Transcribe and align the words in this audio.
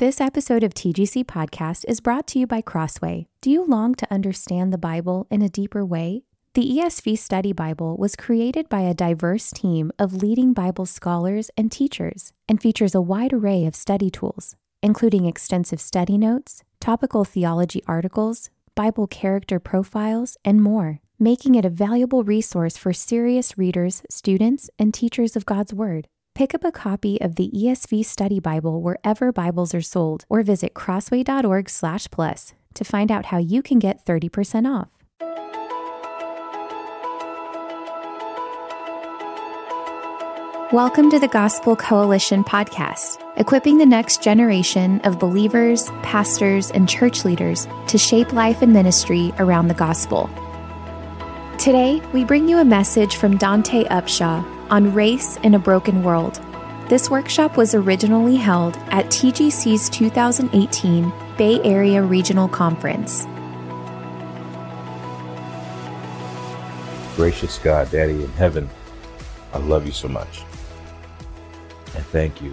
This 0.00 0.20
episode 0.20 0.64
of 0.64 0.74
TGC 0.74 1.24
Podcast 1.24 1.84
is 1.86 2.00
brought 2.00 2.26
to 2.26 2.40
you 2.40 2.48
by 2.48 2.62
Crossway. 2.62 3.28
Do 3.40 3.48
you 3.48 3.64
long 3.64 3.94
to 3.94 4.12
understand 4.12 4.72
the 4.72 4.76
Bible 4.76 5.28
in 5.30 5.40
a 5.40 5.48
deeper 5.48 5.84
way? 5.84 6.24
The 6.54 6.68
ESV 6.68 7.16
Study 7.16 7.52
Bible 7.52 7.96
was 7.96 8.16
created 8.16 8.68
by 8.68 8.80
a 8.80 8.92
diverse 8.92 9.52
team 9.52 9.92
of 9.96 10.12
leading 10.12 10.52
Bible 10.52 10.84
scholars 10.84 11.48
and 11.56 11.70
teachers 11.70 12.32
and 12.48 12.60
features 12.60 12.96
a 12.96 13.00
wide 13.00 13.32
array 13.32 13.66
of 13.66 13.76
study 13.76 14.10
tools, 14.10 14.56
including 14.82 15.26
extensive 15.26 15.80
study 15.80 16.18
notes, 16.18 16.64
topical 16.80 17.24
theology 17.24 17.80
articles, 17.86 18.50
Bible 18.74 19.06
character 19.06 19.60
profiles, 19.60 20.36
and 20.44 20.60
more, 20.60 20.98
making 21.20 21.54
it 21.54 21.64
a 21.64 21.70
valuable 21.70 22.24
resource 22.24 22.76
for 22.76 22.92
serious 22.92 23.56
readers, 23.56 24.02
students, 24.10 24.68
and 24.76 24.92
teachers 24.92 25.36
of 25.36 25.46
God's 25.46 25.72
Word. 25.72 26.08
Pick 26.34 26.52
up 26.52 26.64
a 26.64 26.72
copy 26.72 27.20
of 27.20 27.36
the 27.36 27.48
ESV 27.54 28.04
Study 28.04 28.40
Bible 28.40 28.82
wherever 28.82 29.30
Bibles 29.30 29.72
are 29.72 29.80
sold 29.80 30.24
or 30.28 30.42
visit 30.42 30.74
crossway.org/plus 30.74 32.54
to 32.74 32.84
find 32.84 33.12
out 33.12 33.26
how 33.26 33.38
you 33.38 33.62
can 33.62 33.78
get 33.78 34.04
30% 34.04 34.66
off. 34.66 34.88
Welcome 40.72 41.08
to 41.12 41.20
the 41.20 41.30
Gospel 41.30 41.76
Coalition 41.76 42.42
podcast, 42.42 43.20
equipping 43.36 43.78
the 43.78 43.86
next 43.86 44.20
generation 44.20 45.00
of 45.02 45.20
believers, 45.20 45.88
pastors, 46.02 46.72
and 46.72 46.88
church 46.88 47.24
leaders 47.24 47.68
to 47.86 47.96
shape 47.96 48.32
life 48.32 48.60
and 48.60 48.72
ministry 48.72 49.32
around 49.38 49.68
the 49.68 49.74
gospel. 49.74 50.28
Today, 51.60 52.02
we 52.12 52.24
bring 52.24 52.48
you 52.48 52.58
a 52.58 52.64
message 52.64 53.14
from 53.14 53.38
Dante 53.38 53.84
Upshaw 53.84 54.44
on 54.70 54.92
race 54.92 55.36
in 55.38 55.54
a 55.54 55.58
broken 55.58 56.02
world. 56.02 56.40
This 56.88 57.10
workshop 57.10 57.56
was 57.56 57.74
originally 57.74 58.36
held 58.36 58.76
at 58.88 59.06
TGC's 59.06 59.88
2018 59.88 61.12
Bay 61.36 61.60
Area 61.62 62.02
Regional 62.02 62.48
Conference. 62.48 63.26
Gracious 67.16 67.58
God, 67.58 67.90
Daddy 67.90 68.22
in 68.22 68.30
heaven, 68.32 68.68
I 69.52 69.58
love 69.58 69.86
you 69.86 69.92
so 69.92 70.08
much. 70.08 70.42
And 71.94 72.04
thank 72.06 72.42
you 72.42 72.52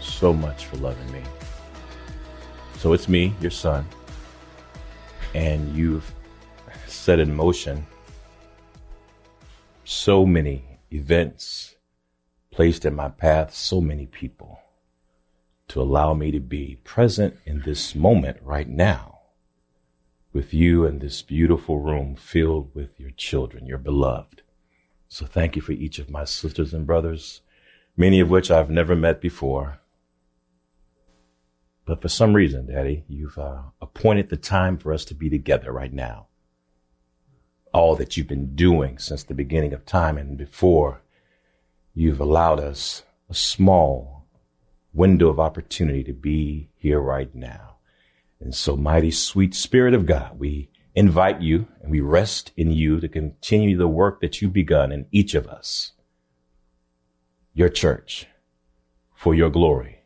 so 0.00 0.32
much 0.32 0.66
for 0.66 0.76
loving 0.76 1.10
me. 1.12 1.22
So 2.78 2.92
it's 2.92 3.08
me, 3.08 3.34
your 3.40 3.52
son, 3.52 3.86
and 5.34 5.74
you've 5.74 6.12
set 6.86 7.20
in 7.20 7.34
motion 7.34 7.86
so 9.84 10.26
many 10.26 10.64
events 10.92 11.76
placed 12.50 12.84
in 12.84 12.94
my 12.94 13.08
path, 13.08 13.54
so 13.54 13.80
many 13.80 14.06
people 14.06 14.60
to 15.68 15.80
allow 15.80 16.12
me 16.12 16.30
to 16.30 16.40
be 16.40 16.78
present 16.84 17.34
in 17.46 17.62
this 17.62 17.94
moment 17.94 18.36
right 18.42 18.68
now 18.68 19.20
with 20.32 20.52
you 20.52 20.84
in 20.84 20.98
this 20.98 21.22
beautiful 21.22 21.78
room 21.78 22.14
filled 22.14 22.74
with 22.74 22.98
your 22.98 23.10
children, 23.10 23.66
your 23.66 23.78
beloved. 23.78 24.42
So 25.08 25.26
thank 25.26 25.56
you 25.56 25.62
for 25.62 25.72
each 25.72 25.98
of 25.98 26.10
my 26.10 26.24
sisters 26.24 26.72
and 26.72 26.86
brothers, 26.86 27.42
many 27.96 28.20
of 28.20 28.30
which 28.30 28.50
I've 28.50 28.70
never 28.70 28.96
met 28.96 29.20
before. 29.20 29.80
But 31.84 32.00
for 32.00 32.08
some 32.08 32.34
reason, 32.34 32.66
Daddy, 32.66 33.04
you've 33.08 33.38
uh, 33.38 33.62
appointed 33.80 34.28
the 34.28 34.36
time 34.36 34.78
for 34.78 34.92
us 34.92 35.04
to 35.06 35.14
be 35.14 35.28
together 35.28 35.72
right 35.72 35.92
now 35.92 36.28
all 37.72 37.96
that 37.96 38.16
you've 38.16 38.28
been 38.28 38.54
doing 38.54 38.98
since 38.98 39.22
the 39.22 39.34
beginning 39.34 39.72
of 39.72 39.86
time 39.86 40.18
and 40.18 40.36
before 40.36 41.02
you've 41.94 42.20
allowed 42.20 42.60
us 42.60 43.02
a 43.28 43.34
small 43.34 44.26
window 44.92 45.28
of 45.28 45.40
opportunity 45.40 46.04
to 46.04 46.12
be 46.12 46.68
here 46.76 47.00
right 47.00 47.34
now. 47.34 47.76
And 48.40 48.54
so, 48.54 48.76
mighty 48.76 49.10
sweet 49.10 49.54
spirit 49.54 49.94
of 49.94 50.06
God, 50.06 50.38
we 50.38 50.68
invite 50.94 51.40
you 51.40 51.68
and 51.80 51.90
we 51.90 52.00
rest 52.00 52.52
in 52.56 52.70
you 52.70 53.00
to 53.00 53.08
continue 53.08 53.76
the 53.76 53.88
work 53.88 54.20
that 54.20 54.42
you've 54.42 54.52
begun 54.52 54.92
in 54.92 55.06
each 55.10 55.34
of 55.34 55.46
us, 55.46 55.92
your 57.54 57.68
church, 57.68 58.26
for 59.14 59.34
your 59.34 59.48
glory, 59.48 60.00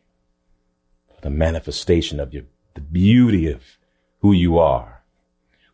for 1.13 1.21
the 1.21 1.29
manifestation 1.29 2.19
of 2.19 2.33
your, 2.33 2.43
the 2.75 2.81
beauty 2.81 3.51
of 3.51 3.63
who 4.19 4.31
you 4.31 4.57
are 4.57 4.96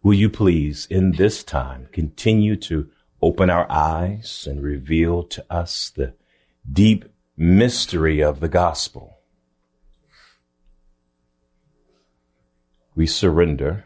Will 0.04 0.14
you 0.14 0.30
please, 0.30 0.86
in 0.90 1.14
this 1.14 1.46
time, 1.46 1.88
continue 1.94 2.58
to 2.58 2.90
open 3.22 3.50
our 3.50 3.66
eyes 3.72 4.46
and 4.46 4.62
reveal 4.62 5.24
to 5.24 5.46
us 5.50 5.90
the 5.90 6.14
deep 6.70 7.06
mystery 7.38 8.22
of 8.22 8.42
the 8.42 8.50
gospel? 8.50 9.20
We 12.96 13.08
surrender 13.08 13.86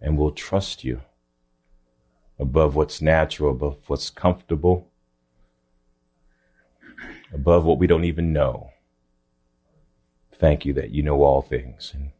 and 0.00 0.18
we'll 0.18 0.32
trust 0.32 0.82
you 0.82 1.02
above 2.36 2.74
what's 2.74 3.00
natural, 3.00 3.52
above 3.52 3.78
what's 3.86 4.10
comfortable, 4.10 4.88
above 7.32 7.64
what 7.64 7.78
we 7.78 7.86
don't 7.86 8.04
even 8.04 8.32
know. 8.32 8.70
Thank 10.34 10.66
you 10.66 10.72
that 10.74 10.90
you 10.90 11.04
know 11.04 11.22
all 11.22 11.42
things. 11.42 11.92
And 11.94 12.10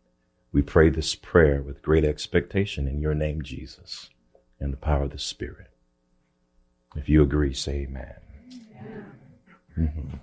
we 0.57 0.63
pray 0.63 0.89
this 0.89 1.15
prayer 1.15 1.61
with 1.61 1.83
great 1.83 2.03
expectation 2.03 2.89
in 2.89 2.99
your 2.99 3.15
name, 3.15 3.43
Jesus, 3.43 4.09
and 4.59 4.73
the 4.73 4.79
power 4.79 5.03
of 5.03 5.11
the 5.11 5.19
Spirit. 5.19 5.67
If 6.97 7.11
you 7.11 7.21
agree, 7.21 7.53
say 7.53 7.83
amen. 7.83 8.15
Mm-hmm. 9.79 10.17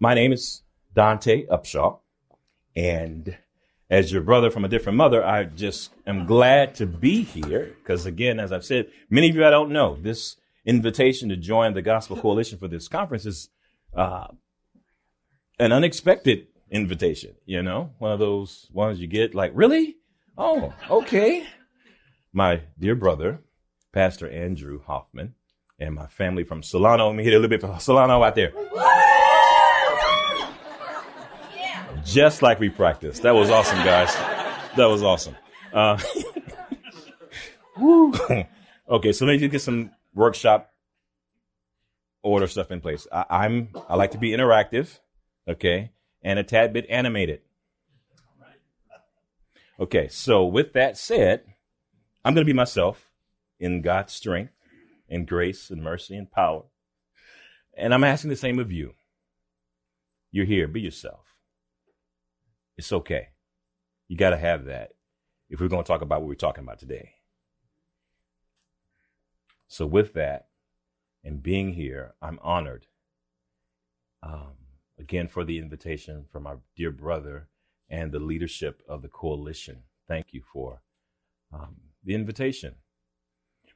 My 0.00 0.14
name 0.14 0.32
is 0.32 0.62
Dante 0.96 1.46
Upshaw, 1.46 2.00
and 2.74 3.38
as 3.88 4.10
your 4.10 4.22
brother 4.22 4.50
from 4.50 4.64
a 4.64 4.68
different 4.68 4.96
mother, 4.96 5.24
I 5.24 5.44
just 5.44 5.92
am 6.08 6.26
glad 6.26 6.74
to 6.74 6.86
be 6.86 7.22
here 7.22 7.76
because, 7.80 8.06
again, 8.06 8.40
as 8.40 8.50
I've 8.50 8.64
said, 8.64 8.88
many 9.10 9.30
of 9.30 9.36
you 9.36 9.46
I 9.46 9.50
don't 9.50 9.70
know, 9.70 9.94
this 9.94 10.38
invitation 10.66 11.28
to 11.28 11.36
join 11.36 11.74
the 11.74 11.82
Gospel 11.82 12.16
Coalition 12.16 12.58
for 12.58 12.66
this 12.66 12.88
conference 12.88 13.26
is 13.26 13.48
uh, 13.94 14.26
an 15.60 15.70
unexpected 15.70 16.48
invitation, 16.70 17.34
you 17.44 17.62
know, 17.62 17.92
one 17.98 18.12
of 18.12 18.18
those 18.18 18.68
ones 18.72 19.00
you 19.00 19.06
get 19.06 19.34
like, 19.34 19.52
really? 19.54 19.96
Oh, 20.38 20.72
okay. 20.88 21.46
My 22.32 22.62
dear 22.78 22.94
brother, 22.94 23.40
Pastor 23.92 24.30
Andrew 24.30 24.80
Hoffman, 24.86 25.34
and 25.78 25.94
my 25.94 26.06
family 26.06 26.44
from 26.44 26.62
Solano. 26.62 27.08
Let 27.08 27.16
me 27.16 27.24
hit 27.24 27.32
a 27.32 27.38
little 27.38 27.48
bit 27.48 27.60
for 27.60 27.78
Solano 27.80 28.22
out 28.22 28.34
there. 28.34 28.52
Just 32.04 32.42
like 32.42 32.60
we 32.60 32.68
practiced. 32.68 33.22
That 33.22 33.34
was 33.34 33.50
awesome, 33.50 33.78
guys. 33.78 34.14
That 34.76 34.86
was 34.86 35.02
awesome. 35.02 35.36
Uh, 35.72 35.98
okay, 38.88 39.12
so 39.12 39.24
let 39.26 39.40
me 39.40 39.48
get 39.48 39.62
some 39.62 39.90
workshop 40.14 40.72
order 42.22 42.46
stuff 42.46 42.70
in 42.70 42.80
place. 42.80 43.06
I, 43.10 43.24
I'm 43.30 43.70
I 43.88 43.96
like 43.96 44.12
to 44.12 44.18
be 44.18 44.30
interactive. 44.30 44.98
Okay, 45.48 45.90
and 46.22 46.38
a 46.38 46.44
tad 46.44 46.72
bit 46.72 46.86
animated. 46.88 47.40
Okay, 49.78 50.08
so 50.08 50.44
with 50.44 50.74
that 50.74 50.98
said, 50.98 51.42
I'm 52.24 52.34
going 52.34 52.44
to 52.44 52.52
be 52.52 52.56
myself 52.56 53.10
in 53.58 53.80
God's 53.80 54.12
strength 54.12 54.52
and 55.08 55.26
grace 55.26 55.70
and 55.70 55.82
mercy 55.82 56.16
and 56.16 56.30
power. 56.30 56.64
And 57.76 57.94
I'm 57.94 58.04
asking 58.04 58.30
the 58.30 58.36
same 58.36 58.58
of 58.58 58.70
you. 58.70 58.92
You're 60.30 60.44
here, 60.44 60.68
be 60.68 60.82
yourself. 60.82 61.34
It's 62.76 62.92
okay. 62.92 63.28
You 64.06 64.16
got 64.16 64.30
to 64.30 64.36
have 64.36 64.66
that 64.66 64.92
if 65.48 65.60
we're 65.60 65.68
going 65.68 65.82
to 65.82 65.88
talk 65.88 66.02
about 66.02 66.20
what 66.20 66.28
we're 66.28 66.34
talking 66.34 66.64
about 66.64 66.78
today. 66.78 67.14
So, 69.66 69.86
with 69.86 70.14
that 70.14 70.48
and 71.24 71.42
being 71.42 71.74
here, 71.74 72.14
I'm 72.20 72.38
honored. 72.42 72.86
Um, 74.22 74.59
again 75.00 75.26
for 75.26 75.44
the 75.44 75.58
invitation 75.58 76.26
from 76.30 76.46
our 76.46 76.60
dear 76.76 76.90
brother 76.90 77.48
and 77.88 78.12
the 78.12 78.20
leadership 78.20 78.82
of 78.88 79.02
the 79.02 79.08
coalition. 79.08 79.82
Thank 80.06 80.32
you 80.32 80.42
for 80.52 80.82
um, 81.52 81.76
the 82.04 82.14
invitation 82.14 82.76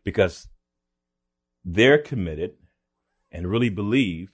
because 0.05 0.49
they're 1.65 1.99
committed 1.99 2.55
and 3.32 3.50
really 3.50 3.71
believe 3.71 4.32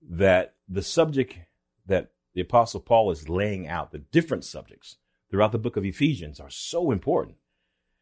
that 0.00 0.54
the 0.68 0.82
subject 0.82 1.38
that 1.86 2.10
the 2.34 2.40
Apostle 2.40 2.80
Paul 2.80 3.10
is 3.10 3.28
laying 3.28 3.66
out, 3.66 3.90
the 3.90 3.98
different 3.98 4.44
subjects 4.44 4.96
throughout 5.30 5.52
the 5.52 5.58
book 5.58 5.76
of 5.76 5.84
Ephesians, 5.84 6.38
are 6.38 6.50
so 6.50 6.90
important. 6.90 7.36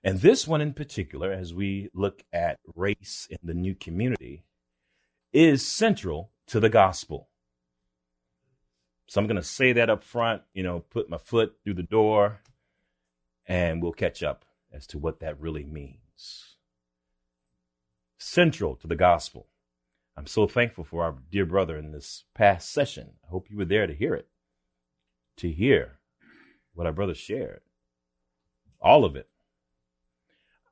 And 0.03 0.21
this 0.21 0.47
one 0.47 0.61
in 0.61 0.73
particular, 0.73 1.33
as 1.33 1.55
we 1.55 1.91
look 1.95 2.23
at 2.33 2.59
race 2.75 3.27
in 3.31 3.39
the 3.43 3.55
new 3.55 3.75
community, 3.75 4.45
is 5.33 5.67
central 5.67 6.33
to 6.49 6.59
the 6.59 6.69
gospel. 6.69 7.30
So 9.11 9.21
I'm 9.21 9.27
going 9.27 9.35
to 9.35 9.43
say 9.43 9.73
that 9.73 9.91
up 9.91 10.05
front, 10.05 10.43
you 10.55 10.63
know, 10.63 10.85
put 10.89 11.11
my 11.11 11.19
foot 11.19 11.57
through 11.65 11.75
the 11.75 11.83
door, 11.83 12.43
and 13.45 13.83
we'll 13.83 13.91
catch 13.91 14.23
up 14.23 14.45
as 14.73 14.87
to 14.87 14.99
what 14.99 15.19
that 15.19 15.41
really 15.41 15.65
means. 15.65 16.55
Central 18.19 18.77
to 18.77 18.87
the 18.87 18.95
gospel. 18.95 19.49
I'm 20.17 20.29
so 20.29 20.47
thankful 20.47 20.85
for 20.85 21.03
our 21.03 21.17
dear 21.29 21.45
brother 21.45 21.77
in 21.77 21.91
this 21.91 22.23
past 22.35 22.73
session. 22.73 23.15
I 23.25 23.31
hope 23.31 23.51
you 23.51 23.57
were 23.57 23.65
there 23.65 23.89
to 23.89 23.95
hear 23.95 24.15
it, 24.15 24.29
to 25.39 25.51
hear 25.51 25.99
what 26.75 26.87
our 26.87 26.93
brother 26.93 27.15
shared. 27.15 27.63
All 28.81 29.05
of 29.05 29.17
it. 29.17 29.29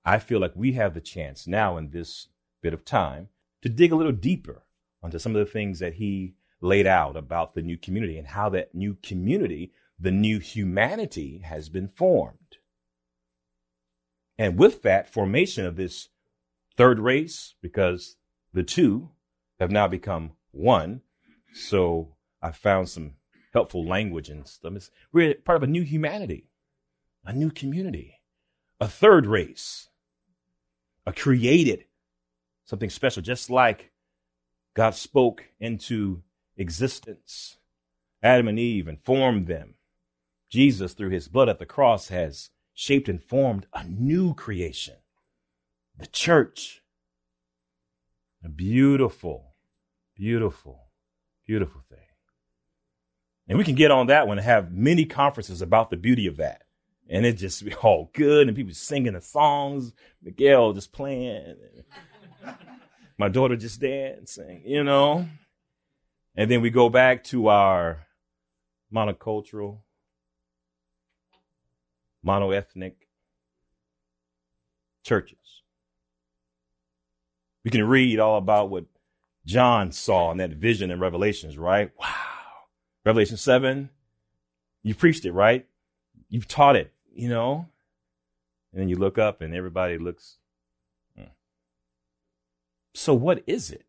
I 0.05 0.21
feel 0.21 0.39
like 0.39 0.53
we 0.55 0.75
have 0.75 0.95
the 0.95 1.01
chance 1.01 1.49
now 1.49 1.77
in 1.77 1.91
this 1.91 2.29
bit 2.63 2.73
of 2.73 2.85
time 2.85 3.31
to 3.63 3.69
dig 3.69 3.91
a 3.91 3.97
little 3.97 4.13
deeper 4.13 4.63
onto 5.03 5.19
some 5.19 5.35
of 5.35 5.45
the 5.45 5.53
things 5.53 5.81
that 5.81 5.95
he 5.95 6.35
laid 6.61 6.87
out 6.87 7.17
about 7.17 7.55
the 7.55 7.63
new 7.63 7.77
community 7.77 8.19
and 8.19 8.29
how 8.29 8.49
that 8.51 8.75
new 8.75 8.97
community, 9.03 9.73
the 9.99 10.11
new 10.11 10.39
humanity, 10.39 11.41
has 11.45 11.69
been 11.69 11.89
formed. 11.89 12.57
And 14.39 14.59
with 14.59 14.83
that 14.83 15.13
formation 15.13 15.67
of 15.67 15.77
this 15.77 16.09
third 16.77 16.99
race, 17.01 17.55
because 17.61 18.17
the 18.53 18.63
two 18.63 19.11
have 19.59 19.71
now 19.71 19.89
become 19.89 20.33
one, 20.53 21.03
so 21.53 22.15
I 22.41 22.53
found 22.53 22.89
some 22.89 23.15
helpful 23.53 23.85
language 23.85 24.29
and 24.29 24.47
stuff. 24.47 24.91
We're 25.13 25.35
part 25.35 25.57
of 25.57 25.63
a 25.63 25.67
new 25.67 25.83
humanity, 25.83 26.51
a 27.25 27.33
new 27.33 27.51
community, 27.51 28.21
a 28.81 28.87
third 28.87 29.27
race 29.27 29.89
a 31.09 31.13
created 31.13 31.87
something 32.67 32.91
special, 32.91 33.23
just 33.23 33.49
like 33.49 33.93
God 34.75 34.95
spoke 34.95 35.43
into 35.59 36.23
existence 36.59 37.57
Adam 38.23 38.49
and 38.49 38.59
Eve 38.59 38.89
and 38.89 39.01
formed 39.01 39.47
them. 39.47 39.75
Jesus, 40.51 40.93
through 40.95 41.11
his 41.11 41.29
blood 41.29 41.49
at 41.49 41.59
the 41.59 41.67
cross, 41.67 42.09
has 42.09 42.51
shaped 42.75 43.09
and 43.09 43.23
formed 43.23 43.67
a 43.73 43.85
new 43.85 44.35
creation, 44.35 44.97
the 45.97 46.07
church. 46.07 46.83
A 48.45 48.49
beautiful, 48.49 49.55
beautiful, 50.15 50.91
beautiful 51.47 51.83
thing. 51.89 51.99
And 53.49 53.59
we 53.59 53.65
can 53.65 53.75
get 53.75 53.91
on 53.91 54.07
that 54.07 54.29
one 54.29 54.39
and 54.39 54.45
have 54.45 54.73
many 54.73 55.05
conferences 55.05 55.61
about 55.61 55.91
the 55.91 55.97
beauty 55.97 56.27
of 56.27 56.37
that 56.37 56.63
and 57.09 57.25
it 57.25 57.35
just 57.35 57.65
be 57.65 57.75
all 57.75 58.11
good 58.13 58.49
and 58.49 58.57
people 58.57 58.75
singing 58.75 59.15
the 59.15 59.21
songs, 59.21 59.93
Miguel 60.23 60.73
just 60.73 60.93
playing, 60.93 61.57
my 63.19 63.29
daughter 63.29 63.57
just 63.57 63.81
dancing, 63.81 64.63
you 64.65 64.85
know. 64.85 65.27
And 66.39 66.51
then 66.51 66.63
we 66.63 66.71
go 66.71 66.89
back 66.89 67.25
to 67.25 67.49
our 67.49 68.07
monocultural, 68.95 69.81
monoethnic 72.25 72.95
churches. 75.05 75.63
We 77.65 77.71
can 77.71 77.87
read 77.87 78.19
all 78.19 78.39
about 78.39 78.71
what 78.71 78.87
John 79.45 79.93
saw 79.93 80.31
in 80.31 80.39
that 80.39 80.53
vision 80.53 80.91
in 80.91 81.01
Revelations, 81.01 81.59
right? 81.59 81.91
Wow. 82.01 82.15
Revelation 83.05 83.37
7, 83.37 83.91
you 84.83 84.95
preached 84.95 85.27
it, 85.27 85.33
right? 85.33 85.67
You've 86.31 86.49
taught 86.49 86.77
it 86.77 86.93
you 87.19 87.29
know? 87.29 87.67
And 88.73 88.81
then 88.81 88.89
you 88.89 88.97
look 88.97 89.19
up 89.19 89.43
and 89.43 89.55
everybody 89.55 89.99
looks. 89.99 90.39
Hmm. 91.17 91.33
So, 92.95 93.13
what 93.13 93.43
is 93.47 93.71
it? 93.71 93.85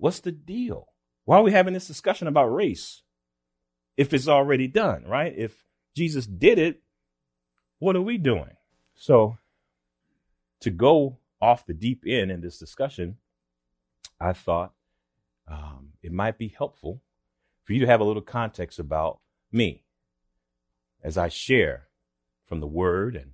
What's 0.00 0.20
the 0.20 0.32
deal? 0.32 0.88
Why 1.26 1.36
are 1.36 1.42
we 1.42 1.52
having 1.52 1.74
this 1.74 1.86
discussion 1.86 2.26
about 2.26 2.46
race 2.46 3.02
if 3.98 4.14
it's 4.14 4.28
already 4.28 4.66
done, 4.66 5.04
right? 5.06 5.32
If 5.36 5.64
Jesus 5.94 6.26
did 6.26 6.58
it, 6.58 6.82
what 7.78 7.96
are 7.96 8.02
we 8.02 8.16
doing? 8.16 8.56
So, 8.94 9.36
to 10.60 10.70
go 10.70 11.18
off 11.40 11.66
the 11.66 11.74
deep 11.74 12.04
end 12.06 12.30
in 12.30 12.40
this 12.40 12.58
discussion, 12.58 13.18
I 14.18 14.32
thought 14.32 14.72
um, 15.46 15.90
it 16.02 16.12
might 16.12 16.38
be 16.38 16.48
helpful 16.48 17.02
for 17.64 17.74
you 17.74 17.80
to 17.80 17.86
have 17.86 18.00
a 18.00 18.04
little 18.04 18.22
context 18.22 18.78
about 18.78 19.20
me 19.52 19.84
as 21.04 21.18
I 21.18 21.28
share 21.28 21.88
from 22.46 22.60
the 22.60 22.66
word 22.66 23.16
and 23.16 23.32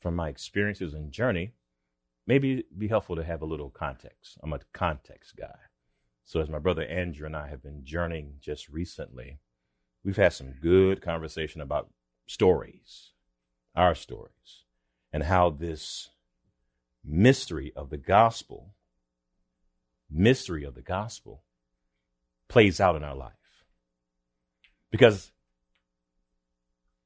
from 0.00 0.16
my 0.16 0.28
experiences 0.28 0.94
and 0.94 1.12
journey, 1.12 1.52
maybe 2.30 2.52
it'd 2.52 2.78
be 2.78 2.86
helpful 2.86 3.16
to 3.16 3.24
have 3.24 3.42
a 3.42 3.44
little 3.52 3.70
context. 3.70 4.38
I'm 4.40 4.52
a 4.52 4.60
context 4.72 5.34
guy. 5.34 5.58
So 6.24 6.40
as 6.40 6.48
my 6.48 6.60
brother 6.60 6.84
Andrew 6.84 7.26
and 7.26 7.34
I 7.34 7.48
have 7.48 7.60
been 7.60 7.84
journeying 7.84 8.34
just 8.38 8.68
recently, 8.68 9.40
we've 10.04 10.16
had 10.16 10.32
some 10.32 10.52
good 10.52 11.02
conversation 11.02 11.60
about 11.60 11.90
stories, 12.28 13.14
our 13.74 13.96
stories, 13.96 14.62
and 15.12 15.24
how 15.24 15.50
this 15.50 16.10
mystery 17.04 17.72
of 17.74 17.90
the 17.90 17.96
gospel, 17.96 18.76
mystery 20.08 20.62
of 20.62 20.76
the 20.76 20.82
gospel 20.82 21.42
plays 22.48 22.80
out 22.80 22.94
in 22.94 23.02
our 23.02 23.16
life. 23.16 23.64
Because 24.92 25.32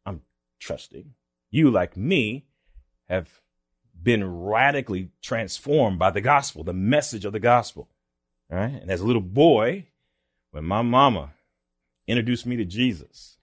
I'm 0.04 0.20
trusting. 0.60 1.14
You, 1.50 1.70
like 1.70 1.96
me, 1.96 2.44
have 3.08 3.40
been 4.04 4.42
radically 4.42 5.10
transformed 5.22 5.98
by 5.98 6.10
the 6.10 6.20
gospel, 6.20 6.62
the 6.62 6.72
message 6.72 7.24
of 7.24 7.32
the 7.32 7.40
gospel. 7.40 7.88
All 8.52 8.58
right. 8.58 8.80
And 8.80 8.90
as 8.90 9.00
a 9.00 9.06
little 9.06 9.22
boy, 9.22 9.86
when 10.50 10.64
my 10.64 10.82
mama 10.82 11.32
introduced 12.06 12.46
me 12.46 12.56
to 12.56 12.64
Jesus, 12.64 13.38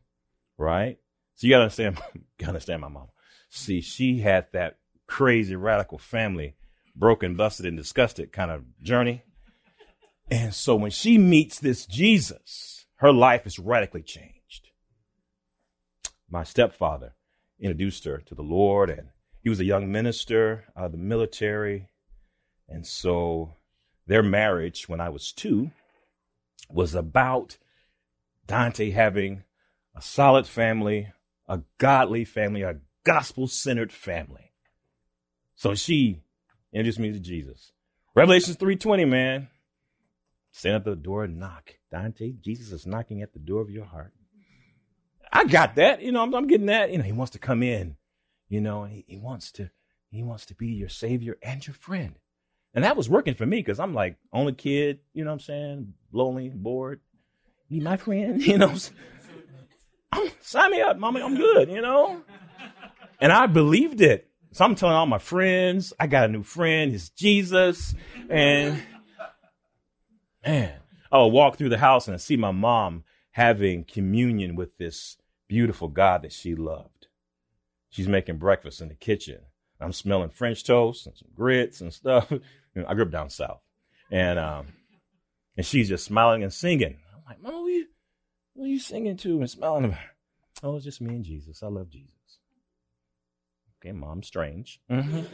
right? 0.58 0.98
So 1.36 1.48
you 1.48 1.53
gotta 1.53 1.63
understand, 1.63 2.00
you 2.13 2.22
gotta 2.38 2.51
understand 2.51 2.82
my 2.82 2.88
mama. 2.88 3.10
See, 3.50 3.82
she 3.82 4.20
had 4.20 4.48
that 4.53 4.77
crazy 5.08 5.56
radical 5.56 5.98
family, 5.98 6.56
broken, 6.96 7.36
busted, 7.36 7.65
and 7.65 7.75
disgusted 7.75 8.32
kind 8.32 8.51
of 8.51 8.63
journey. 8.82 9.24
And 10.30 10.53
so 10.53 10.75
when 10.75 10.91
she 10.91 11.18
meets 11.18 11.60
this 11.60 11.86
Jesus, 11.86 12.86
her 12.98 13.12
life 13.12 13.46
is 13.46 13.60
radically 13.60 14.03
changed 14.03 14.41
my 16.32 16.44
stepfather 16.44 17.13
introduced 17.60 18.06
her 18.06 18.18
to 18.20 18.34
the 18.34 18.41
Lord, 18.41 18.89
and 18.89 19.10
he 19.41 19.50
was 19.50 19.60
a 19.60 19.65
young 19.65 19.91
minister 19.91 20.65
out 20.75 20.86
of 20.86 20.91
the 20.91 20.98
military. 20.98 21.89
And 22.69 22.86
so 22.86 23.55
their 24.07 24.24
marriage, 24.24 24.88
when 24.88 25.01
I 25.01 25.10
was 25.10 25.31
two, 25.31 25.71
was 26.69 26.95
about 26.95 27.57
Dante 28.45 28.91
having 28.91 29.43
a 29.95 30.01
solid 30.01 30.48
family, 30.48 31.12
a 31.48 31.62
godly 31.77 32.24
family, 32.24 32.62
a 32.62 32.77
gospel 33.03 33.48
centered 33.48 33.91
family. 33.91 34.51
So 35.55 35.75
she 35.75 36.21
introduced 36.71 37.00
me 37.00 37.12
to 37.12 37.19
Jesus. 37.19 37.71
Revelations 38.15 38.57
3:20, 38.57 39.05
man. 39.05 39.50
Stand 40.51 40.75
at 40.75 40.83
the 40.83 40.95
door 40.95 41.24
and 41.24 41.39
knock. 41.39 41.75
Dante, 41.91 42.33
Jesus 42.33 42.71
is 42.71 42.86
knocking 42.86 43.21
at 43.21 43.33
the 43.33 43.39
door 43.39 43.62
of 43.62 43.69
your 43.69 43.86
heart. 43.86 44.13
I 45.31 45.45
got 45.45 45.75
that. 45.75 46.01
You 46.01 46.12
know, 46.12 46.21
I'm, 46.21 46.33
I'm, 46.33 46.48
getting 46.48 46.65
that. 46.65 46.91
You 46.91 46.98
know, 46.98 47.03
he 47.05 47.13
wants 47.13 47.31
to 47.31 47.39
come 47.39 47.63
in. 47.63 47.95
You 48.51 48.60
know, 48.60 48.84
he, 48.84 49.05
he 49.08 49.17
wants 49.17 49.50
to 49.53 49.70
he 50.10 50.24
wants 50.24 50.46
to 50.48 50.53
be 50.53 50.67
your 50.67 50.89
savior 50.89 51.38
and 51.41 51.65
your 51.65 51.74
friend. 51.74 52.15
And 52.74 52.84
that 52.84 52.98
was 52.98 53.10
working 53.10 53.34
for 53.34 53.46
me 53.46 53.60
because 53.60 53.79
I'm 53.79 53.93
like 53.93 54.17
only 54.34 54.51
kid. 54.51 55.00
You 55.13 55.24
know 55.24 55.29
what 55.29 55.36
I'm 55.36 55.39
saying? 55.39 55.93
Lonely, 56.12 56.50
bored. 56.50 57.00
Be 57.70 57.79
my 57.79 57.96
friend. 57.96 58.46
You 58.46 58.58
know. 58.58 58.75
I'm, 60.12 60.29
sign 60.41 60.72
me 60.72 60.81
up, 60.81 61.00
mama. 61.00 61.22
I'm 61.24 61.38
good. 61.38 61.70
You 61.70 61.81
know. 61.81 62.24
And 63.22 63.31
I 63.31 63.48
believed 63.48 64.01
it. 64.01 64.27
So 64.51 64.65
I'm 64.65 64.75
telling 64.75 64.96
all 64.96 65.05
my 65.05 65.17
friends, 65.17 65.93
I 65.98 66.08
got 66.08 66.25
a 66.25 66.27
new 66.27 66.43
friend. 66.43 66.93
It's 66.93 67.08
Jesus. 67.08 67.96
And 68.29 68.84
man, 70.46 70.74
I 71.10 71.20
would 71.20 71.27
walk 71.27 71.55
through 71.55 71.70
the 71.70 71.77
house 71.77 72.05
and 72.10 72.15
I 72.15 72.17
see 72.17 72.36
my 72.36 72.51
mom 72.51 73.05
having 73.31 73.86
communion 73.86 74.58
with 74.58 74.77
this 74.77 75.15
beautiful 75.48 75.88
God 75.88 76.24
that 76.24 76.34
she 76.34 76.53
loved. 76.53 77.00
She's 77.91 78.07
making 78.07 78.38
breakfast 78.38 78.81
in 78.81 78.88
the 78.88 78.95
kitchen. 78.95 79.41
I'm 79.79 79.93
smelling 79.93 80.29
French 80.29 80.63
toast 80.63 81.05
and 81.05 81.15
some 81.15 81.29
grits 81.36 81.81
and 81.81 81.93
stuff. 81.93 82.31
You 82.74 82.83
know, 82.83 82.88
I 82.88 82.93
grew 82.93 83.03
up 83.03 83.12
down 83.12 83.29
south. 83.29 83.60
And 84.10 84.39
um, 84.39 84.67
And 85.57 85.65
she's 85.65 85.89
just 85.89 86.05
smiling 86.05 86.41
and 86.41 86.53
singing. 86.53 87.00
I'm 87.13 87.24
like, 87.27 87.41
Mom, 87.41 87.67
you, 87.67 87.88
what 88.53 88.65
are 88.65 88.69
you 88.69 88.79
singing 88.79 89.17
to 89.17 89.39
and 89.39 89.50
smiling 89.50 89.86
about? 89.86 90.00
Oh, 90.63 90.75
it's 90.75 90.86
just 90.86 91.01
me 91.01 91.15
and 91.15 91.25
Jesus. 91.25 91.63
I 91.63 91.67
love 91.67 91.89
Jesus. 91.89 92.10
Okay, 93.79 93.91
mom, 93.91 94.24
strange. 94.24 94.79
Mm-hmm. 94.89 95.21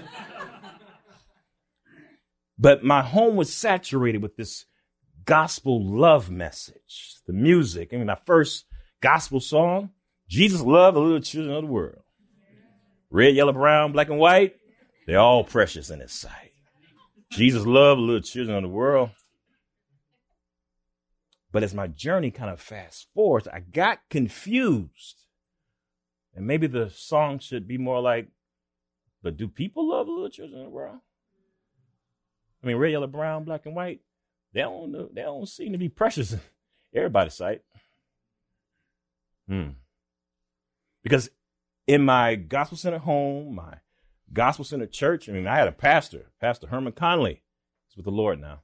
but 2.58 2.84
my 2.84 3.04
home 3.04 3.36
was 3.36 3.54
saturated 3.54 4.24
with 4.24 4.36
this 4.36 4.66
gospel 5.26 5.84
love 5.84 6.32
message. 6.32 7.16
The 7.28 7.34
music. 7.34 7.90
I 7.94 7.98
mean, 7.98 8.08
my 8.08 8.18
first 8.26 8.66
gospel 9.02 9.40
song, 9.40 9.92
Jesus 10.28 10.62
loved 10.62 10.98
the 10.98 11.02
little 11.02 11.20
children 11.20 11.56
of 11.56 11.64
the 11.64 11.72
world. 11.72 12.02
Red, 13.10 13.36
yellow, 13.36 13.54
brown, 13.54 13.94
black, 13.94 14.10
and 14.10 14.20
white, 14.20 14.56
they're 15.06 15.20
all 15.20 15.44
precious 15.44 15.90
in 15.90 16.00
his 16.00 16.12
sight. 16.12 16.52
Jesus 17.32 17.66
loved 17.66 18.02
little 18.02 18.22
children 18.22 18.58
of 18.58 18.64
the 18.64 18.70
world. 18.70 19.12
But 21.52 21.64
as 21.64 21.74
my 21.74 21.88
journey 21.88 22.32
kind 22.32 22.52
of 22.52 22.60
fast 22.60 23.08
forwards, 23.14 23.48
I 23.48 23.62
got 23.62 24.00
confused. 24.10 25.26
And 26.36 26.46
maybe 26.46 26.68
the 26.68 26.90
song 26.90 27.40
should 27.40 27.68
be 27.68 27.78
more 27.78 28.02
like, 28.02 28.28
but 29.24 29.38
do 29.38 29.48
people 29.48 29.90
love 29.90 30.08
little 30.08 30.30
children 30.30 30.60
in 30.60 30.66
the 30.66 30.70
world? 30.70 31.00
I 32.64 32.68
mean, 32.68 32.76
red, 32.76 32.92
yellow, 32.92 33.08
brown, 33.08 33.44
black, 33.44 33.66
and 33.66 33.76
white, 33.76 34.02
they 34.54 34.62
don't, 34.62 35.14
they 35.16 35.22
don't 35.22 35.48
seem 35.48 35.72
to 35.72 35.78
be 35.78 35.90
precious 35.90 36.34
in 36.34 36.40
everybody's 36.94 37.34
sight. 37.34 37.62
Hmm. 39.48 39.70
Because 41.04 41.30
in 41.88 42.04
my 42.04 42.36
gospel 42.36 42.78
center 42.78 43.00
home, 43.00 43.56
my 43.56 43.76
gospel 44.32 44.66
center 44.66 44.86
church, 44.86 45.28
I 45.28 45.32
mean, 45.32 45.48
I 45.48 45.58
had 45.58 45.68
a 45.68 45.74
pastor, 45.74 46.32
Pastor 46.40 46.68
Herman 46.68 46.94
Conley. 46.94 47.42
He's 47.88 47.96
with 47.96 48.06
the 48.06 48.12
Lord 48.12 48.40
now. 48.40 48.62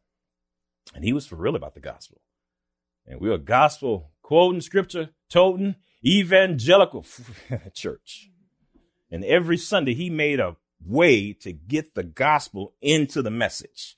And 0.94 1.04
he 1.04 1.14
was 1.14 1.26
for 1.26 1.38
real 1.38 1.56
about 1.56 1.74
the 1.74 1.80
gospel. 1.80 2.22
And 3.08 3.20
we 3.20 3.30
were 3.30 3.38
gospel 3.38 4.12
quoting 4.22 4.62
scripture, 4.62 5.10
toting, 5.30 5.76
evangelical 6.06 7.06
church. 7.74 8.30
And 9.10 9.24
every 9.24 9.58
Sunday 9.58 9.94
he 9.94 10.10
made 10.10 10.40
a 10.40 10.58
way 10.86 11.34
to 11.34 11.54
get 11.54 11.96
the 11.96 12.04
gospel 12.04 12.74
into 12.82 13.22
the 13.22 13.32
message. 13.32 13.98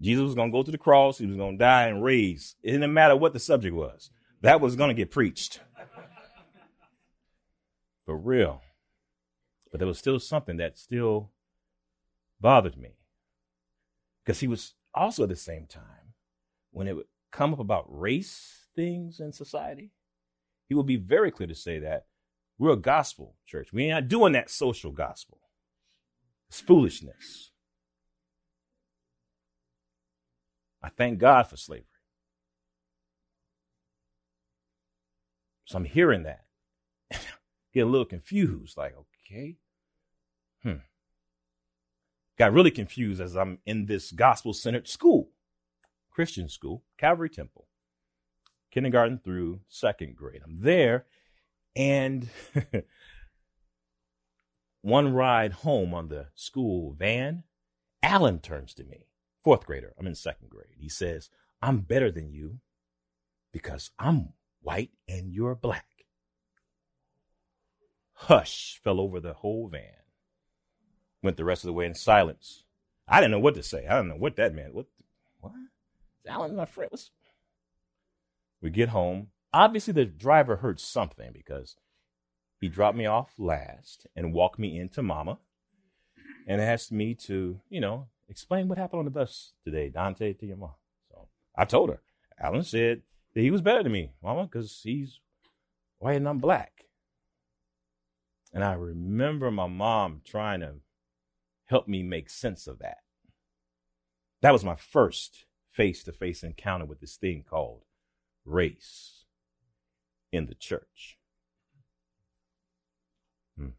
Jesus 0.00 0.22
was 0.22 0.34
going 0.34 0.50
to 0.50 0.56
go 0.56 0.62
to 0.62 0.70
the 0.70 0.78
cross. 0.78 1.18
He 1.18 1.26
was 1.26 1.36
going 1.36 1.58
to 1.58 1.64
die 1.64 1.86
and 1.86 2.02
raise. 2.02 2.54
It 2.62 2.72
didn't 2.72 2.92
matter 2.92 3.16
what 3.16 3.32
the 3.32 3.40
subject 3.40 3.74
was. 3.74 4.10
That 4.42 4.60
was 4.60 4.76
going 4.76 4.88
to 4.88 4.94
get 4.94 5.10
preached 5.10 5.60
for 8.08 8.16
real. 8.16 8.62
But 9.70 9.80
there 9.80 9.86
was 9.86 9.98
still 9.98 10.18
something 10.18 10.56
that 10.56 10.78
still 10.78 11.30
bothered 12.40 12.78
me. 12.78 12.96
Because 14.24 14.40
he 14.40 14.46
was 14.48 14.72
also 14.94 15.24
at 15.24 15.28
the 15.28 15.36
same 15.36 15.66
time, 15.66 16.14
when 16.70 16.88
it 16.88 16.96
would 16.96 17.04
come 17.30 17.52
up 17.52 17.58
about 17.58 17.84
race 17.86 18.64
things 18.74 19.20
in 19.20 19.34
society, 19.34 19.90
he 20.70 20.74
would 20.74 20.86
be 20.86 20.96
very 20.96 21.30
clear 21.30 21.48
to 21.48 21.54
say 21.54 21.78
that 21.80 22.06
we're 22.56 22.72
a 22.72 22.76
gospel 22.76 23.36
church. 23.44 23.74
We're 23.74 23.92
not 23.92 24.08
doing 24.08 24.32
that 24.32 24.48
social 24.48 24.92
gospel. 24.92 25.40
It's 26.48 26.62
foolishness. 26.62 27.50
I 30.82 30.88
thank 30.88 31.18
God 31.18 31.46
for 31.46 31.58
slavery. 31.58 31.84
So 35.66 35.76
I'm 35.76 35.84
hearing 35.84 36.22
that 36.22 36.46
get 37.72 37.86
a 37.86 37.90
little 37.90 38.06
confused, 38.06 38.76
like, 38.76 38.94
okay, 39.26 39.56
hmm. 40.62 40.82
Got 42.38 42.52
really 42.52 42.70
confused 42.70 43.20
as 43.20 43.36
I'm 43.36 43.58
in 43.66 43.86
this 43.86 44.12
gospel 44.12 44.52
centered 44.52 44.86
school, 44.86 45.30
Christian 46.10 46.48
school, 46.48 46.84
Calvary 46.96 47.28
Temple, 47.28 47.66
kindergarten 48.70 49.18
through 49.18 49.60
second 49.68 50.14
grade. 50.14 50.42
I'm 50.44 50.60
there, 50.60 51.06
and 51.74 52.28
one 54.82 55.12
ride 55.12 55.52
home 55.52 55.92
on 55.92 56.08
the 56.08 56.28
school 56.34 56.92
van, 56.92 57.42
Alan 58.02 58.38
turns 58.38 58.72
to 58.74 58.84
me, 58.84 59.06
fourth 59.42 59.66
grader. 59.66 59.92
I'm 59.98 60.06
in 60.06 60.14
second 60.14 60.50
grade. 60.50 60.76
He 60.76 60.88
says, 60.88 61.30
I'm 61.60 61.80
better 61.80 62.10
than 62.10 62.30
you 62.30 62.60
because 63.52 63.90
I'm 63.98 64.34
white 64.60 64.90
and 65.08 65.32
you're 65.32 65.56
black. 65.56 65.86
Hush 68.22 68.80
fell 68.82 69.00
over 69.00 69.20
the 69.20 69.32
whole 69.32 69.68
van. 69.68 69.82
Went 71.22 71.36
the 71.36 71.44
rest 71.44 71.62
of 71.62 71.68
the 71.68 71.72
way 71.72 71.86
in 71.86 71.94
silence. 71.94 72.64
I 73.06 73.20
didn't 73.20 73.30
know 73.30 73.38
what 73.38 73.54
to 73.54 73.62
say. 73.62 73.86
I 73.86 73.94
don't 73.94 74.08
know 74.08 74.16
what 74.16 74.34
that 74.36 74.54
meant. 74.54 74.74
What? 74.74 74.86
What? 75.40 75.52
Alan, 76.26 76.56
my 76.56 76.64
friend. 76.64 76.90
What's... 76.90 77.12
We 78.60 78.70
get 78.70 78.88
home. 78.88 79.28
Obviously, 79.54 79.92
the 79.92 80.04
driver 80.04 80.56
heard 80.56 80.80
something 80.80 81.30
because 81.32 81.76
he 82.60 82.68
dropped 82.68 82.98
me 82.98 83.06
off 83.06 83.30
last 83.38 84.08
and 84.16 84.34
walked 84.34 84.58
me 84.58 84.76
into 84.76 85.00
Mama 85.00 85.38
and 86.46 86.60
asked 86.60 86.90
me 86.90 87.14
to, 87.14 87.60
you 87.70 87.80
know, 87.80 88.08
explain 88.28 88.66
what 88.66 88.78
happened 88.78 88.98
on 88.98 89.04
the 89.04 89.12
bus 89.12 89.52
today, 89.64 89.90
Dante, 89.90 90.32
to 90.32 90.46
your 90.46 90.56
mom. 90.56 90.74
So 91.08 91.28
I 91.56 91.64
told 91.66 91.90
her. 91.90 92.00
Alan 92.42 92.64
said 92.64 93.02
that 93.34 93.40
he 93.40 93.52
was 93.52 93.62
better 93.62 93.84
than 93.84 93.92
me, 93.92 94.10
Mama, 94.22 94.42
because 94.42 94.80
he's 94.82 95.20
white 95.98 96.16
and 96.16 96.28
I'm 96.28 96.38
black. 96.38 96.84
And 98.52 98.64
I 98.64 98.72
remember 98.72 99.50
my 99.50 99.66
mom 99.66 100.22
trying 100.24 100.60
to 100.60 100.74
help 101.66 101.86
me 101.86 102.02
make 102.02 102.30
sense 102.30 102.66
of 102.66 102.78
that. 102.78 102.98
That 104.40 104.52
was 104.52 104.64
my 104.64 104.76
first 104.76 105.44
face 105.70 106.02
to 106.04 106.12
face 106.12 106.42
encounter 106.42 106.84
with 106.84 107.00
this 107.00 107.16
thing 107.16 107.44
called 107.48 107.82
race 108.44 109.24
in 110.32 110.46
the 110.46 110.54
church. 110.54 111.18
Hmm. 113.56 113.70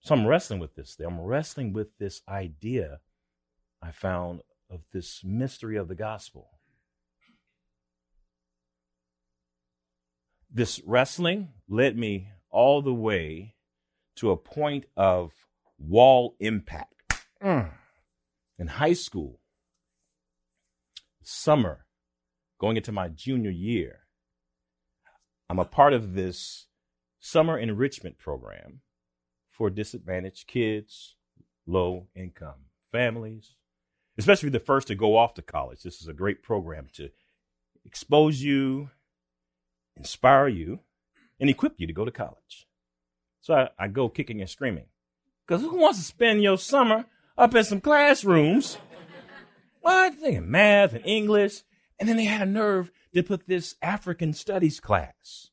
So 0.00 0.14
I'm 0.14 0.26
wrestling 0.26 0.60
with 0.60 0.74
this. 0.74 0.96
I'm 0.98 1.20
wrestling 1.20 1.72
with 1.72 1.98
this 1.98 2.22
idea 2.28 3.00
I 3.82 3.90
found 3.90 4.40
of 4.70 4.80
this 4.92 5.22
mystery 5.24 5.76
of 5.76 5.88
the 5.88 5.94
gospel. 5.94 6.50
This 10.50 10.80
wrestling 10.86 11.50
led 11.68 11.98
me 11.98 12.28
all 12.56 12.80
the 12.80 12.94
way 12.94 13.54
to 14.16 14.30
a 14.30 14.36
point 14.36 14.86
of 14.96 15.30
wall 15.78 16.36
impact. 16.40 16.94
Mm. 17.42 17.70
In 18.58 18.66
high 18.66 18.94
school, 18.94 19.40
summer, 21.22 21.84
going 22.58 22.78
into 22.78 22.92
my 22.92 23.08
junior 23.08 23.50
year, 23.50 24.06
I'm 25.50 25.58
a 25.58 25.66
part 25.66 25.92
of 25.92 26.14
this 26.14 26.66
summer 27.20 27.58
enrichment 27.58 28.16
program 28.16 28.80
for 29.50 29.68
disadvantaged 29.68 30.46
kids, 30.46 31.14
low 31.66 32.06
income 32.16 32.70
families, 32.90 33.54
especially 34.16 34.48
the 34.48 34.60
first 34.60 34.88
to 34.88 34.94
go 34.94 35.18
off 35.18 35.34
to 35.34 35.42
college. 35.42 35.82
This 35.82 36.00
is 36.00 36.08
a 36.08 36.14
great 36.14 36.42
program 36.42 36.88
to 36.94 37.10
expose 37.84 38.40
you, 38.40 38.88
inspire 39.94 40.48
you, 40.48 40.80
and 41.40 41.50
equip 41.50 41.74
you 41.78 41.86
to 41.86 41.92
go 41.92 42.04
to 42.04 42.10
college. 42.10 42.66
So 43.40 43.54
I, 43.54 43.68
I 43.78 43.88
go 43.88 44.08
kicking 44.08 44.40
and 44.40 44.50
screaming. 44.50 44.86
Because 45.46 45.62
who 45.62 45.76
wants 45.76 45.98
to 45.98 46.04
spend 46.04 46.42
your 46.42 46.58
summer 46.58 47.06
up 47.38 47.54
in 47.54 47.64
some 47.64 47.80
classrooms? 47.80 48.78
What? 49.80 50.14
Thinking 50.14 50.50
math 50.50 50.94
and 50.94 51.06
English. 51.06 51.62
And 51.98 52.08
then 52.08 52.16
they 52.16 52.24
had 52.24 52.42
a 52.42 52.50
nerve 52.50 52.90
to 53.14 53.22
put 53.22 53.46
this 53.46 53.76
African 53.80 54.32
studies 54.32 54.80
class 54.80 55.50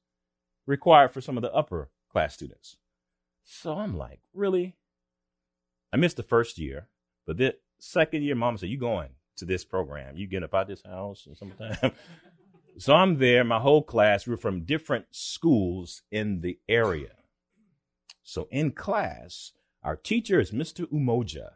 required 0.66 1.12
for 1.12 1.22
some 1.22 1.38
of 1.38 1.44
the 1.44 1.54
upper 1.54 1.90
class 2.12 2.34
students. 2.34 2.78
So 3.44 3.78
I'm 3.78 3.96
like, 3.96 4.22
really? 4.34 4.76
I 5.94 5.98
missed 5.98 6.18
the 6.18 6.24
first 6.24 6.58
year, 6.58 6.88
but 7.28 7.38
the 7.38 7.56
second 7.78 8.24
year, 8.24 8.36
mom 8.36 8.58
said, 8.58 8.70
You 8.70 8.78
going 8.78 9.10
to 9.38 9.46
this 9.46 9.64
program. 9.64 10.18
You 10.18 10.28
get 10.28 10.44
up 10.44 10.54
out 10.54 10.68
this 10.68 10.84
house 10.84 11.26
and 11.28 11.38
sometime. 11.38 11.78
So 12.78 12.96
I'm 12.96 13.20
there, 13.20 13.44
my 13.44 13.60
whole 13.60 13.84
class, 13.84 14.26
we 14.26 14.34
are 14.34 14.38
from 14.38 14.66
different 14.66 15.06
schools 15.12 16.02
in 16.12 16.42
the 16.42 16.58
area. 16.68 17.12
So 18.24 18.48
in 18.50 18.72
class, 18.72 19.52
our 19.84 19.96
teacher 19.96 20.40
is 20.40 20.52
Mr. 20.52 20.92
Umoja. 20.92 21.52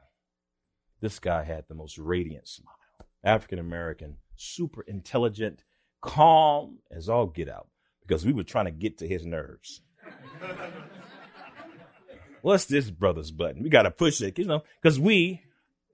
This 1.01 1.17
guy 1.17 1.43
had 1.43 1.65
the 1.67 1.75
most 1.75 1.97
radiant 1.97 2.47
smile. 2.47 2.75
African 3.24 3.57
American, 3.57 4.17
super 4.36 4.83
intelligent, 4.83 5.63
calm 6.01 6.79
as 6.91 7.09
all 7.09 7.25
get 7.25 7.50
out, 7.50 7.67
because 8.01 8.24
we 8.24 8.33
were 8.33 8.43
trying 8.43 8.65
to 8.65 8.71
get 8.71 9.00
to 9.00 9.07
his 9.07 9.25
nerves. 9.25 9.81
What's 12.41 12.65
this 12.65 12.91
brother's 12.91 13.31
button? 13.31 13.63
We 13.63 13.69
got 13.69 13.83
to 13.83 13.91
push 13.91 14.21
it, 14.21 14.38
you 14.38 14.45
know, 14.45 14.63
because 14.81 15.00
we, 15.00 15.41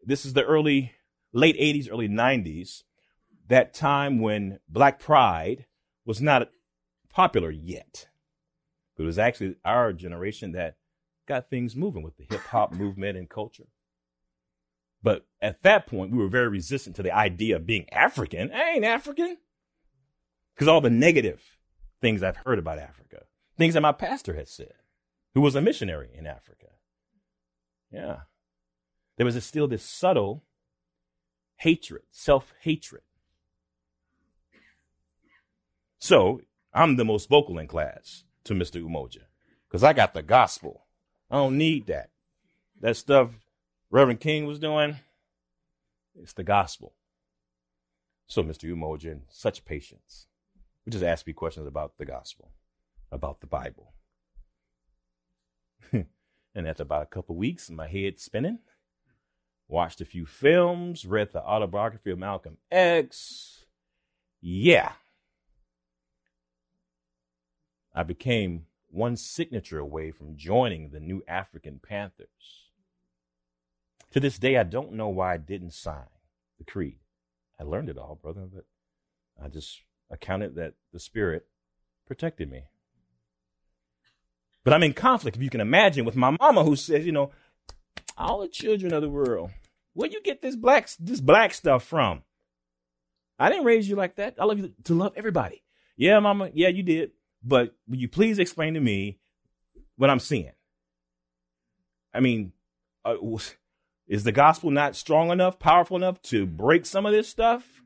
this 0.04 0.26
is 0.26 0.34
the 0.34 0.44
early, 0.44 0.92
late 1.32 1.58
80s, 1.58 1.90
early 1.90 2.10
90s 2.10 2.84
that 3.48 3.74
time 3.74 4.20
when 4.20 4.60
Black 4.70 5.00
Pride 5.00 5.66
was 6.06 6.22
not 6.22 6.50
popular 7.10 7.52
yet. 7.52 8.08
But 8.96 9.04
it 9.04 9.08
was 9.08 9.20
actually 9.20 9.56
our 9.66 9.94
generation 9.94 10.52
that 10.54 10.78
got 11.28 11.50
things 11.50 11.76
moving 11.76 12.04
with 12.04 12.18
the 12.18 12.26
hip 12.30 12.42
hop 12.42 12.72
movement 12.74 13.18
and 13.18 13.30
culture. 13.30 13.68
But 15.02 15.26
at 15.42 15.64
that 15.64 15.86
point, 15.86 16.12
we 16.12 16.18
were 16.18 16.30
very 16.30 16.48
resistant 16.48 16.96
to 16.96 17.04
the 17.04 17.12
idea 17.12 17.58
of 17.58 17.66
being 17.66 17.92
African. 17.92 18.52
I 18.54 18.72
ain't 18.72 18.86
African. 18.86 19.38
Because 20.56 20.68
all 20.68 20.82
the 20.82 20.90
negative 20.90 21.42
things 22.00 22.24
I've 22.24 22.38
heard 22.38 22.60
about 22.60 22.80
Africa, 22.80 23.24
things 23.58 23.74
that 23.74 23.82
my 23.82 23.92
pastor 23.92 24.36
had 24.36 24.48
said, 24.48 24.74
who 25.34 25.42
was 25.42 25.56
a 25.56 25.62
missionary 25.62 26.10
in 26.14 26.26
Africa. 26.26 26.68
Yeah. 27.92 28.22
There 29.18 29.26
was 29.26 29.44
still 29.44 29.68
this 29.68 29.84
subtle 29.84 30.44
hatred, 31.58 32.04
self 32.12 32.54
hatred. 32.62 33.02
So 36.04 36.42
I'm 36.74 36.98
the 36.98 37.06
most 37.06 37.30
vocal 37.30 37.58
in 37.60 37.68
class 37.68 38.26
to 38.44 38.54
Mr. 38.54 38.84
Umoja 38.84 39.22
because 39.70 39.86
I 39.86 39.94
got 39.94 40.14
the 40.14 40.22
gospel. 40.22 40.84
I 41.32 41.38
don't 41.38 41.58
need 41.58 41.88
that. 41.88 42.10
That 42.82 42.98
stuff 42.98 43.30
Reverend 43.90 44.20
King 44.20 44.46
was 44.46 44.60
doing, 44.60 44.98
it's 46.14 46.34
the 46.34 46.44
gospel. 46.44 46.94
So, 48.28 48.44
Mr. 48.44 48.70
Umoja, 48.70 49.14
in 49.14 49.22
such 49.30 49.64
patience, 49.64 50.28
we 50.86 50.92
just 50.92 51.06
ask 51.06 51.26
me 51.26 51.32
questions 51.32 51.68
about 51.68 51.94
the 51.98 52.06
gospel, 52.06 52.52
about 53.10 53.40
the 53.40 53.48
Bible. 53.48 53.94
and 55.94 56.68
after 56.68 56.84
about 56.84 57.04
a 57.04 57.06
couple 57.06 57.38
weeks, 57.38 57.70
my 57.70 57.88
head 57.88 58.20
spinning, 58.20 58.60
watched 59.70 60.02
a 60.02 60.06
few 60.06 60.26
films, 60.26 61.06
read 61.06 61.32
the 61.32 61.42
autobiography 61.42 62.12
of 62.12 62.20
Malcolm 62.20 62.58
X. 62.70 63.64
Yeah. 64.42 64.92
I 67.94 68.04
became 68.04 68.66
one 68.90 69.16
signature 69.16 69.80
away 69.80 70.12
from 70.12 70.38
joining 70.38 70.90
the 70.90 71.00
new 71.00 71.24
African 71.28 71.80
Panthers. 71.80 72.70
To 74.12 74.20
this 74.20 74.38
day, 74.38 74.58
I 74.58 74.64
don't 74.64 74.94
know 74.94 75.10
why 75.10 75.34
I 75.34 75.38
didn't 75.38 75.74
sign 75.74 76.06
the 76.58 76.64
creed. 76.64 77.00
I 77.60 77.64
learned 77.64 77.90
it 77.90 77.98
all, 77.98 78.20
brother, 78.22 78.48
but 78.54 78.66
I 79.44 79.48
just 79.48 79.82
accounted 80.10 80.56
that 80.56 80.74
the 80.92 81.00
Spirit 81.00 81.48
protected 82.06 82.50
me. 82.52 82.64
But 84.64 84.74
I'm 84.74 84.84
in 84.84 84.94
conflict, 84.94 85.36
if 85.36 85.44
you 85.44 85.50
can 85.50 85.62
imagine, 85.62 86.06
with 86.06 86.16
my 86.16 86.36
mama 86.40 86.64
who 86.64 86.76
says, 86.76 87.06
you 87.06 87.12
know, 87.12 87.32
all 88.18 88.40
the 88.40 88.48
children 88.48 88.94
of 88.94 89.02
the 89.02 89.10
world, 89.10 89.52
where 89.94 90.10
you 90.10 90.22
get 90.22 90.42
this 90.42 90.56
black 90.56 90.90
this 91.00 91.20
black 91.20 91.54
stuff 91.54 91.84
from? 91.84 92.24
I 93.40 93.50
didn't 93.50 93.66
raise 93.66 93.90
you 93.90 93.96
like 93.96 94.16
that. 94.16 94.36
I 94.40 94.46
love 94.46 94.60
you 94.60 94.74
to 94.84 94.94
love 94.94 95.14
everybody. 95.16 95.64
Yeah, 95.98 96.20
mama. 96.20 96.50
Yeah, 96.54 96.70
you 96.70 96.84
did. 96.84 97.12
But 97.44 97.76
will 97.88 97.98
you 97.98 98.08
please 98.08 98.40
explain 98.40 98.76
to 98.76 98.80
me 98.80 99.20
what 99.98 100.10
I'm 100.10 100.20
seeing? 100.20 100.52
I 102.14 102.20
mean, 102.20 102.54
uh, 103.04 103.16
is 104.08 104.24
the 104.24 104.32
gospel 104.32 104.72
not 104.72 104.96
strong 104.96 105.32
enough, 105.32 105.60
powerful 105.60 105.98
enough 105.98 106.22
to 106.24 106.46
break 106.46 106.86
some 106.86 107.06
of 107.06 107.12
this 107.12 107.30
stuff? 107.30 107.82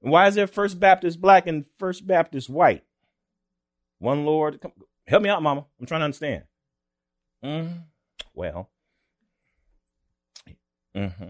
why 0.00 0.26
is 0.26 0.34
there 0.34 0.48
First 0.48 0.80
Baptist 0.80 1.20
black 1.20 1.46
and 1.46 1.64
First 1.78 2.06
Baptist 2.06 2.50
white? 2.50 2.82
One 4.00 4.24
Lord. 4.24 4.60
Come, 4.60 4.72
help 5.06 5.22
me 5.22 5.28
out, 5.28 5.42
mama. 5.42 5.64
I'm 5.78 5.86
trying 5.86 6.00
to 6.00 6.04
understand. 6.06 6.42
Mm, 7.44 7.82
well, 8.34 8.68
Mm-hmm. 10.96 11.28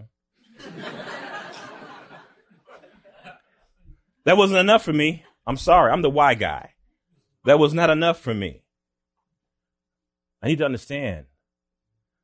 that 4.25 4.37
wasn't 4.37 4.59
enough 4.59 4.83
for 4.83 4.93
me. 4.93 5.23
I'm 5.47 5.57
sorry. 5.57 5.91
I'm 5.91 6.01
the 6.01 6.09
why 6.09 6.33
guy. 6.33 6.72
That 7.45 7.59
was 7.59 7.73
not 7.73 7.89
enough 7.89 8.19
for 8.19 8.33
me. 8.33 8.63
I 10.41 10.47
need 10.47 10.59
to 10.59 10.65
understand. 10.65 11.25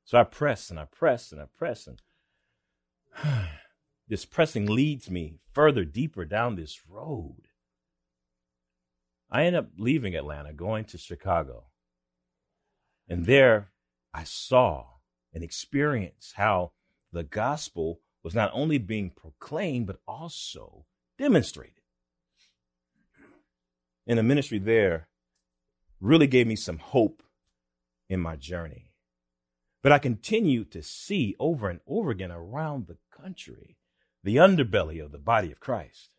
So 0.05 0.17
I 0.17 0.23
press 0.23 0.69
and 0.69 0.79
I 0.79 0.85
press 0.85 1.31
and 1.31 1.41
I 1.41 1.45
press 1.57 1.87
and 1.87 2.01
this 4.07 4.25
pressing 4.25 4.65
leads 4.65 5.09
me 5.09 5.39
further 5.53 5.85
deeper 5.85 6.25
down 6.25 6.55
this 6.55 6.81
road. 6.87 7.47
I 9.29 9.43
end 9.43 9.55
up 9.55 9.67
leaving 9.77 10.15
Atlanta, 10.15 10.53
going 10.53 10.85
to 10.85 10.97
Chicago. 10.97 11.65
And 13.07 13.25
there 13.25 13.71
I 14.13 14.23
saw 14.23 14.85
and 15.33 15.43
experienced 15.43 16.33
how 16.35 16.71
the 17.11 17.23
gospel 17.23 17.99
was 18.23 18.33
not 18.33 18.51
only 18.53 18.77
being 18.77 19.11
proclaimed, 19.11 19.87
but 19.87 19.99
also 20.07 20.85
demonstrated. 21.17 21.73
In 24.07 24.17
the 24.17 24.23
ministry 24.23 24.57
there 24.57 25.08
really 25.99 26.27
gave 26.27 26.47
me 26.47 26.55
some 26.55 26.77
hope 26.77 27.23
in 28.09 28.19
my 28.19 28.35
journey. 28.35 28.91
But 29.81 29.91
I 29.91 29.99
continue 29.99 30.65
to 30.65 30.83
see 30.83 31.35
over 31.39 31.69
and 31.69 31.79
over 31.87 32.11
again 32.11 32.31
around 32.31 32.87
the 32.87 32.97
country 33.15 33.77
the 34.23 34.35
underbelly 34.35 35.03
of 35.03 35.11
the 35.11 35.17
body 35.17 35.51
of 35.51 35.59
Christ. 35.59 36.15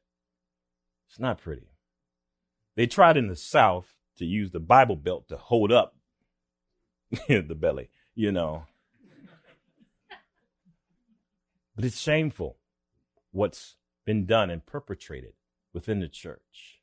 It's 1.09 1.21
not 1.21 1.41
pretty. 1.41 1.69
They 2.77 2.87
tried 2.87 3.17
in 3.17 3.29
the 3.29 3.37
South 3.37 3.95
to 4.17 4.25
use 4.25 4.53
the 4.53 4.61
Bible 4.61 4.97
Belt 4.97 5.29
to 5.29 5.37
hold 5.37 5.73
up 5.73 5.97
the 7.29 7.43
belly, 7.55 7.91
you 8.15 8.33
know. 8.33 8.65
But 11.75 11.85
it's 11.85 11.99
shameful 11.99 12.59
what's 13.33 13.77
been 14.05 14.27
done 14.27 14.51
and 14.51 14.65
perpetrated 14.65 15.35
within 15.73 16.01
the 16.01 16.09
church. 16.09 16.81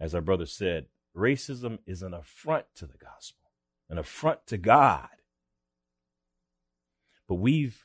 As 0.00 0.14
our 0.14 0.20
brother 0.20 0.46
said, 0.46 0.86
racism 1.18 1.78
is 1.86 2.02
an 2.02 2.14
affront 2.14 2.66
to 2.76 2.86
the 2.86 2.98
gospel, 2.98 3.50
an 3.90 3.98
affront 3.98 4.46
to 4.46 4.56
God. 4.56 5.08
But 7.28 7.36
we've 7.36 7.84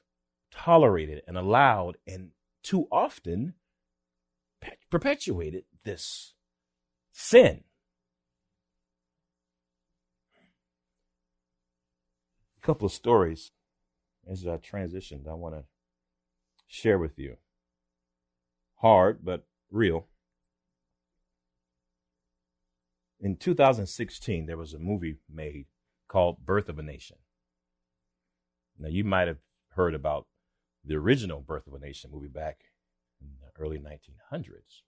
tolerated 0.51 1.23
and 1.27 1.37
allowed 1.37 1.97
and 2.07 2.29
too 2.61 2.87
often 2.91 3.55
perpetuated 4.89 5.65
this 5.83 6.33
sin. 7.11 7.63
A 12.57 12.65
couple 12.65 12.85
of 12.85 12.93
stories 12.93 13.51
as 14.29 14.47
I 14.47 14.57
transitioned, 14.57 15.27
I 15.27 15.33
want 15.33 15.55
to 15.55 15.65
share 16.67 16.97
with 16.97 17.19
you. 17.19 17.37
Hard, 18.75 19.19
but 19.23 19.45
real. 19.69 20.07
In 23.23 23.37
2016, 23.37 24.47
there 24.47 24.57
was 24.57 24.73
a 24.73 24.79
movie 24.79 25.15
made 25.33 25.67
called 26.09 26.45
Birth 26.45 26.67
of 26.67 26.77
a 26.77 26.83
Nation. 26.83 27.15
Now, 28.77 28.89
you 28.89 29.05
might 29.05 29.29
have 29.29 29.37
heard 29.75 29.95
about 29.95 30.27
the 30.83 30.95
original 30.95 31.39
Birth 31.39 31.65
of 31.65 31.73
a 31.73 31.79
Nation 31.79 32.11
movie 32.11 32.27
back 32.27 32.65
in 33.21 33.29
the 33.39 33.63
early 33.63 33.79
1900s. 33.79 34.81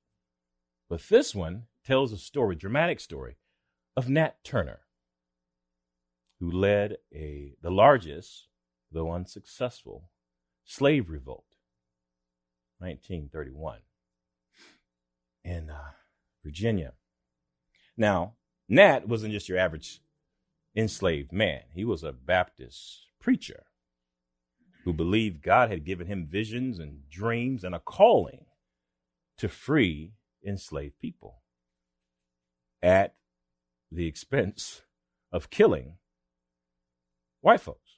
But 0.89 1.04
this 1.08 1.34
one 1.34 1.67
tells 1.86 2.12
a 2.12 2.17
story, 2.17 2.58
dramatic 2.58 3.00
story, 3.00 3.38
of 3.95 4.10
Nat 4.10 4.43
Turner, 4.43 4.82
who 6.41 6.52
led 6.52 6.98
a 7.13 7.56
the 7.62 7.71
largest, 7.71 8.50
though 8.91 9.13
unsuccessful, 9.13 10.10
slave 10.65 11.10
revolt 11.10 11.56
1931 12.80 13.80
in 15.45 15.69
uh, 15.69 15.91
Virginia. 16.43 16.91
Now, 17.97 18.34
Nat 18.67 19.08
wasn't 19.08 19.34
just 19.34 19.49
your 19.49 19.58
average 19.58 20.01
enslaved 20.75 21.31
man, 21.31 21.62
he 21.73 21.86
was 21.86 22.03
a 22.03 22.12
Baptist 22.12 23.08
preacher 23.21 23.63
who 24.84 24.93
believed 24.93 25.41
God 25.41 25.69
had 25.69 25.86
given 25.86 26.08
him 26.08 26.27
visions 26.27 26.79
and 26.79 27.10
dreams 27.10 27.63
and 27.63 27.73
a 27.73 27.79
calling 27.79 28.45
to 29.38 29.47
free 29.47 30.13
enslaved 30.45 30.99
people 30.99 31.41
at 32.84 33.15
the 33.91 34.08
expense 34.08 34.81
of 35.31 35.49
killing 35.49 35.97
white 37.41 37.62
folks. 37.62 37.97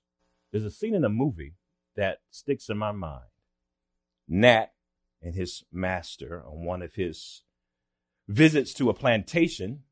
There's 0.52 0.64
a 0.64 0.72
scene 0.72 0.96
in 0.96 1.04
a 1.04 1.10
movie 1.10 1.56
that 1.96 2.20
sticks 2.32 2.70
in 2.70 2.78
my 2.78 2.92
mind. 2.92 3.26
Nat 4.28 4.68
and 5.22 5.36
his 5.36 5.64
master 5.72 6.44
on 6.46 6.64
one 6.64 6.82
of 6.82 6.96
his 6.96 7.44
visits 8.28 8.74
to 8.76 8.90
a 8.90 8.94
plantation, 8.94 9.84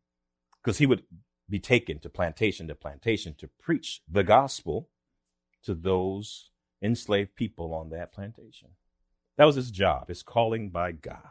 because 0.65 0.79
he 0.79 0.87
would 0.87 1.03
be 1.47 1.59
taken 1.59 1.99
to 1.99 2.09
plantation 2.09 2.67
to 2.67 2.73
plantation 2.73 3.35
to 3.37 3.47
preach 3.61 4.01
the 4.11 4.23
gospel 4.23 4.89
to 5.63 5.75
those 5.75 6.49
enslaved 6.81 7.35
people 7.35 7.71
on 7.71 7.91
that 7.91 8.11
plantation. 8.11 8.69
That 9.37 9.45
was 9.45 9.55
his 9.55 9.69
job, 9.69 10.07
his 10.07 10.23
calling 10.23 10.71
by 10.71 10.91
God. 10.91 11.21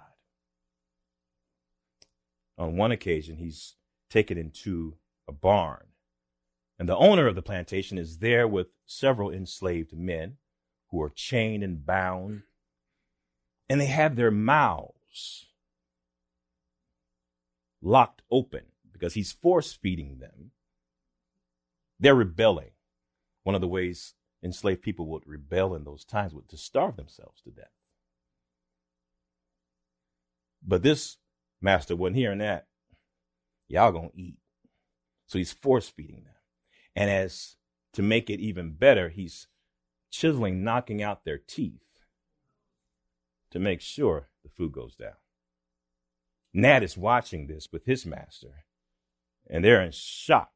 On 2.56 2.76
one 2.76 2.92
occasion, 2.92 3.38
he's 3.38 3.74
taken 4.08 4.38
into 4.38 4.98
a 5.26 5.32
barn, 5.32 5.86
and 6.78 6.88
the 6.88 6.96
owner 6.96 7.26
of 7.26 7.34
the 7.34 7.42
plantation 7.42 7.98
is 7.98 8.18
there 8.18 8.46
with 8.46 8.68
several 8.86 9.32
enslaved 9.32 9.92
men 9.92 10.36
who 10.90 11.02
are 11.02 11.10
chained 11.10 11.64
and 11.64 11.84
bound 11.84 12.42
and 13.68 13.80
they 13.80 13.86
have 13.86 14.14
their 14.14 14.30
mouths 14.30 15.46
locked 17.82 18.22
open 18.30 18.66
because 18.94 19.12
he's 19.12 19.32
force 19.32 19.74
feeding 19.74 20.20
them. 20.20 20.52
They're 22.00 22.14
rebelling. 22.14 22.70
One 23.42 23.54
of 23.54 23.60
the 23.60 23.68
ways 23.68 24.14
enslaved 24.42 24.80
people 24.80 25.06
would 25.08 25.26
rebel 25.26 25.74
in 25.74 25.84
those 25.84 26.04
times 26.04 26.32
was 26.32 26.46
to 26.48 26.56
starve 26.56 26.96
themselves 26.96 27.42
to 27.42 27.50
death. 27.50 27.72
But 30.66 30.82
this 30.82 31.18
master 31.60 31.94
wasn't 31.94 32.16
hearing 32.16 32.38
that. 32.38 32.66
Y'all 33.68 33.92
gonna 33.92 34.08
eat. 34.14 34.38
So 35.26 35.38
he's 35.38 35.52
force 35.52 35.88
feeding 35.88 36.24
them. 36.24 36.34
And 36.96 37.10
as 37.10 37.56
to 37.94 38.02
make 38.02 38.30
it 38.30 38.40
even 38.40 38.72
better, 38.72 39.08
he's 39.08 39.48
chiseling, 40.10 40.62
knocking 40.62 41.02
out 41.02 41.24
their 41.24 41.38
teeth 41.38 41.80
to 43.50 43.58
make 43.58 43.80
sure 43.80 44.28
the 44.42 44.50
food 44.50 44.72
goes 44.72 44.94
down. 44.94 45.16
Nat 46.52 46.82
is 46.84 46.96
watching 46.96 47.46
this 47.46 47.68
with 47.72 47.84
his 47.84 48.06
master, 48.06 48.64
and 49.48 49.64
they're 49.64 49.82
in 49.82 49.92
shock. 49.92 50.50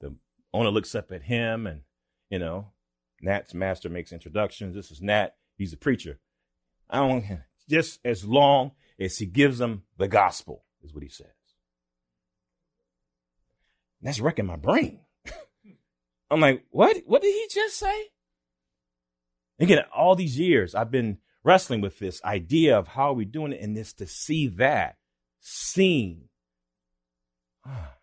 The 0.00 0.14
owner 0.52 0.70
looks 0.70 0.94
up 0.94 1.12
at 1.12 1.22
him, 1.22 1.66
and, 1.66 1.82
you 2.30 2.38
know, 2.38 2.72
Nat's 3.20 3.54
master 3.54 3.88
makes 3.88 4.12
introductions. 4.12 4.74
This 4.74 4.90
is 4.90 5.00
Nat. 5.00 5.34
He's 5.56 5.72
a 5.72 5.78
preacher. 5.78 6.18
I 6.90 6.98
don't, 6.98 7.24
just 7.68 8.00
as 8.04 8.24
long 8.24 8.72
as 8.98 9.18
he 9.18 9.26
gives 9.26 9.58
them 9.58 9.84
the 9.96 10.08
gospel, 10.08 10.64
is 10.82 10.92
what 10.92 11.02
he 11.02 11.08
says. 11.08 11.28
That's 14.02 14.20
wrecking 14.20 14.46
my 14.46 14.56
brain. 14.56 15.00
I'm 16.30 16.40
like, 16.40 16.64
what? 16.70 16.98
What 17.06 17.22
did 17.22 17.32
he 17.32 17.48
just 17.50 17.78
say? 17.78 18.08
Again, 19.58 19.84
all 19.96 20.14
these 20.14 20.38
years 20.38 20.74
I've 20.74 20.90
been 20.90 21.18
wrestling 21.42 21.80
with 21.80 21.98
this 21.98 22.22
idea 22.24 22.78
of 22.78 22.88
how 22.88 23.10
are 23.10 23.14
we're 23.14 23.24
doing 23.24 23.52
it 23.52 23.60
and 23.60 23.76
this 23.76 23.92
to 23.94 24.06
see 24.06 24.48
that 24.48 24.96
seen. 25.44 26.28
Ah. 27.66 27.94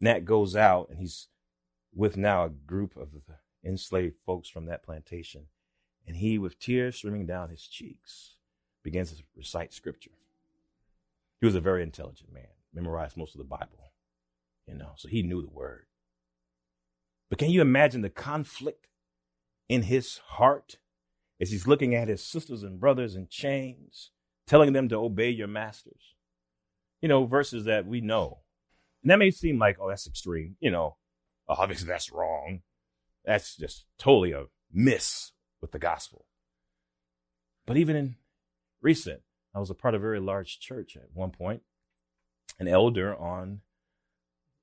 Nat 0.00 0.24
goes 0.24 0.56
out 0.56 0.88
and 0.88 0.98
he's 0.98 1.28
with 1.94 2.16
now 2.16 2.44
a 2.44 2.50
group 2.50 2.96
of 2.96 3.08
enslaved 3.64 4.16
folks 4.26 4.48
from 4.48 4.66
that 4.66 4.82
plantation. 4.82 5.46
And 6.06 6.16
he, 6.16 6.38
with 6.38 6.58
tears 6.58 6.96
streaming 6.96 7.26
down 7.26 7.48
his 7.48 7.66
cheeks, 7.66 8.36
begins 8.82 9.12
to 9.12 9.22
recite 9.36 9.72
scripture. 9.72 10.10
He 11.40 11.46
was 11.46 11.54
a 11.54 11.60
very 11.60 11.82
intelligent 11.82 12.32
man, 12.32 12.48
memorized 12.72 13.16
most 13.16 13.34
of 13.34 13.38
the 13.38 13.44
Bible, 13.44 13.92
you 14.66 14.74
know, 14.74 14.92
so 14.96 15.08
he 15.08 15.22
knew 15.22 15.40
the 15.40 15.50
word. 15.50 15.86
But 17.30 17.38
can 17.38 17.50
you 17.50 17.62
imagine 17.62 18.02
the 18.02 18.10
conflict 18.10 18.88
in 19.68 19.82
his 19.82 20.18
heart 20.18 20.76
as 21.40 21.50
he's 21.50 21.66
looking 21.66 21.94
at 21.94 22.08
his 22.08 22.22
sisters 22.22 22.62
and 22.62 22.80
brothers 22.80 23.16
in 23.16 23.28
chains, 23.28 24.10
telling 24.46 24.72
them 24.72 24.88
to 24.90 24.96
obey 24.96 25.30
your 25.30 25.48
masters? 25.48 26.13
You 27.04 27.08
know, 27.08 27.26
verses 27.26 27.66
that 27.66 27.86
we 27.86 28.00
know. 28.00 28.38
And 29.02 29.10
that 29.10 29.18
may 29.18 29.30
seem 29.30 29.58
like, 29.58 29.76
oh, 29.78 29.90
that's 29.90 30.06
extreme. 30.06 30.56
You 30.58 30.70
know, 30.70 30.96
oh, 31.46 31.54
obviously 31.58 31.86
that's 31.86 32.10
wrong. 32.10 32.62
That's 33.26 33.56
just 33.56 33.84
totally 33.98 34.32
a 34.32 34.44
miss 34.72 35.32
with 35.60 35.72
the 35.72 35.78
gospel. 35.78 36.24
But 37.66 37.76
even 37.76 37.94
in 37.94 38.16
recent, 38.80 39.20
I 39.54 39.58
was 39.60 39.68
a 39.68 39.74
part 39.74 39.94
of 39.94 40.00
a 40.00 40.02
very 40.02 40.18
large 40.18 40.58
church 40.60 40.96
at 40.96 41.10
one 41.12 41.30
point, 41.30 41.60
an 42.58 42.68
elder 42.68 43.14
on 43.14 43.60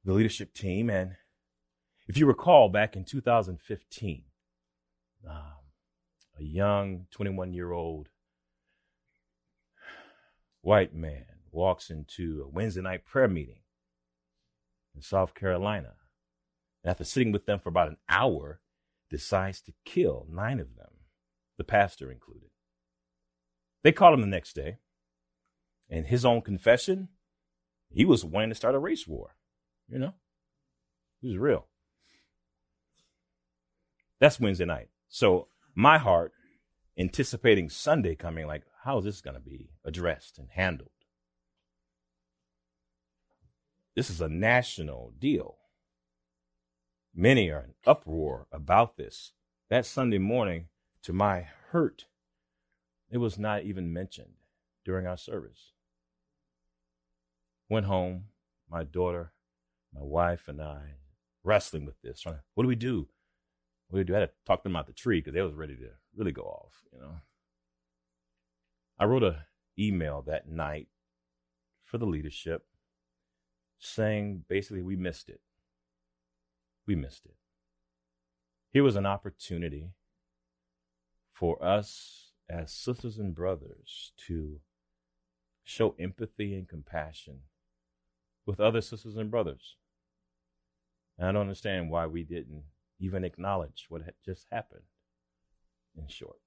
the 0.03 0.13
leadership 0.13 0.55
team. 0.55 0.89
And 0.89 1.17
if 2.07 2.17
you 2.17 2.25
recall, 2.25 2.69
back 2.69 2.95
in 2.95 3.05
2015, 3.05 4.23
um, 5.29 5.35
a 6.39 6.43
young 6.43 7.05
21 7.11 7.53
year 7.53 7.71
old 7.71 8.09
white 10.63 10.95
man 10.95 11.30
walks 11.51 11.89
into 11.89 12.43
a 12.45 12.49
Wednesday 12.49 12.81
night 12.81 13.05
prayer 13.05 13.27
meeting 13.27 13.61
in 14.95 15.01
South 15.01 15.33
Carolina. 15.33 15.93
And 16.83 16.91
after 16.91 17.03
sitting 17.03 17.31
with 17.31 17.45
them 17.45 17.59
for 17.59 17.69
about 17.69 17.89
an 17.89 17.97
hour, 18.09 18.61
decides 19.09 19.61
to 19.61 19.73
kill 19.85 20.25
nine 20.31 20.59
of 20.59 20.75
them, 20.75 20.89
the 21.57 21.63
pastor 21.63 22.11
included. 22.11 22.49
They 23.83 23.91
called 23.91 24.13
him 24.13 24.21
the 24.21 24.27
next 24.27 24.53
day, 24.53 24.77
and 25.89 26.05
his 26.05 26.23
own 26.23 26.41
confession, 26.41 27.09
he 27.89 28.05
was 28.05 28.23
wanting 28.23 28.49
to 28.49 28.55
start 28.55 28.75
a 28.75 28.79
race 28.79 29.07
war. 29.07 29.35
You 29.89 29.99
know, 29.99 30.13
it 31.21 31.27
was 31.27 31.37
real. 31.37 31.67
That's 34.19 34.39
Wednesday 34.39 34.65
night. 34.65 34.89
So 35.09 35.47
my 35.75 35.97
heart, 35.97 36.31
anticipating 36.97 37.69
Sunday 37.69 38.15
coming, 38.15 38.47
like, 38.47 38.63
how 38.83 38.99
is 38.99 39.05
this 39.05 39.21
going 39.21 39.33
to 39.33 39.41
be 39.41 39.71
addressed 39.83 40.37
and 40.37 40.47
handled? 40.51 40.89
This 43.95 44.09
is 44.09 44.21
a 44.21 44.29
national 44.29 45.13
deal. 45.19 45.57
Many 47.13 47.49
are 47.49 47.59
in 47.65 47.73
uproar 47.85 48.47
about 48.51 48.95
this. 48.95 49.33
That 49.69 49.85
Sunday 49.85 50.17
morning, 50.17 50.67
to 51.03 51.13
my 51.13 51.47
hurt, 51.71 52.05
it 53.09 53.17
was 53.17 53.37
not 53.37 53.63
even 53.63 53.91
mentioned 53.91 54.35
during 54.85 55.07
our 55.07 55.17
service. 55.17 55.73
Went 57.69 57.85
home, 57.85 58.25
my 58.69 58.83
daughter, 58.83 59.33
my 59.93 60.01
wife, 60.01 60.47
and 60.47 60.61
I 60.61 60.95
wrestling 61.43 61.85
with 61.85 62.01
this. 62.01 62.21
Trying 62.21 62.35
to, 62.35 62.41
what 62.53 62.63
do 62.63 62.69
we 62.69 62.75
do? 62.75 63.07
What 63.89 63.97
do 63.97 63.99
we 63.99 64.03
do? 64.05 64.15
I 64.15 64.19
had 64.21 64.29
to 64.29 64.35
talk 64.45 64.63
to 64.63 64.69
them 64.69 64.77
out 64.77 64.87
the 64.87 64.93
tree 64.93 65.19
because 65.19 65.33
they 65.33 65.41
was 65.41 65.53
ready 65.53 65.75
to 65.75 65.89
really 66.15 66.31
go 66.31 66.43
off, 66.43 66.83
you 66.93 66.99
know. 66.99 67.15
I 68.97 69.05
wrote 69.05 69.23
a 69.23 69.45
email 69.77 70.21
that 70.27 70.47
night 70.47 70.87
for 71.83 71.97
the 71.97 72.05
leadership 72.05 72.65
saying 73.81 74.45
basically 74.47 74.81
we 74.81 74.95
missed 74.95 75.27
it. 75.27 75.41
We 76.87 76.95
missed 76.95 77.25
it. 77.25 77.35
Here 78.71 78.83
was 78.83 78.95
an 78.95 79.05
opportunity 79.05 79.91
for 81.33 81.61
us 81.63 82.31
as 82.49 82.71
sisters 82.71 83.17
and 83.17 83.35
brothers 83.35 84.13
to 84.27 84.59
show 85.63 85.95
empathy 85.99 86.53
and 86.53 86.69
compassion 86.69 87.39
with 88.45 88.59
other 88.59 88.81
sisters 88.81 89.17
and 89.17 89.31
brothers. 89.31 89.75
And 91.17 91.27
I 91.27 91.31
don't 91.31 91.41
understand 91.41 91.89
why 91.89 92.05
we 92.05 92.23
didn't 92.23 92.63
even 92.99 93.23
acknowledge 93.23 93.87
what 93.89 94.03
had 94.03 94.13
just 94.23 94.45
happened, 94.51 94.83
in 95.97 96.07
short. 96.07 96.37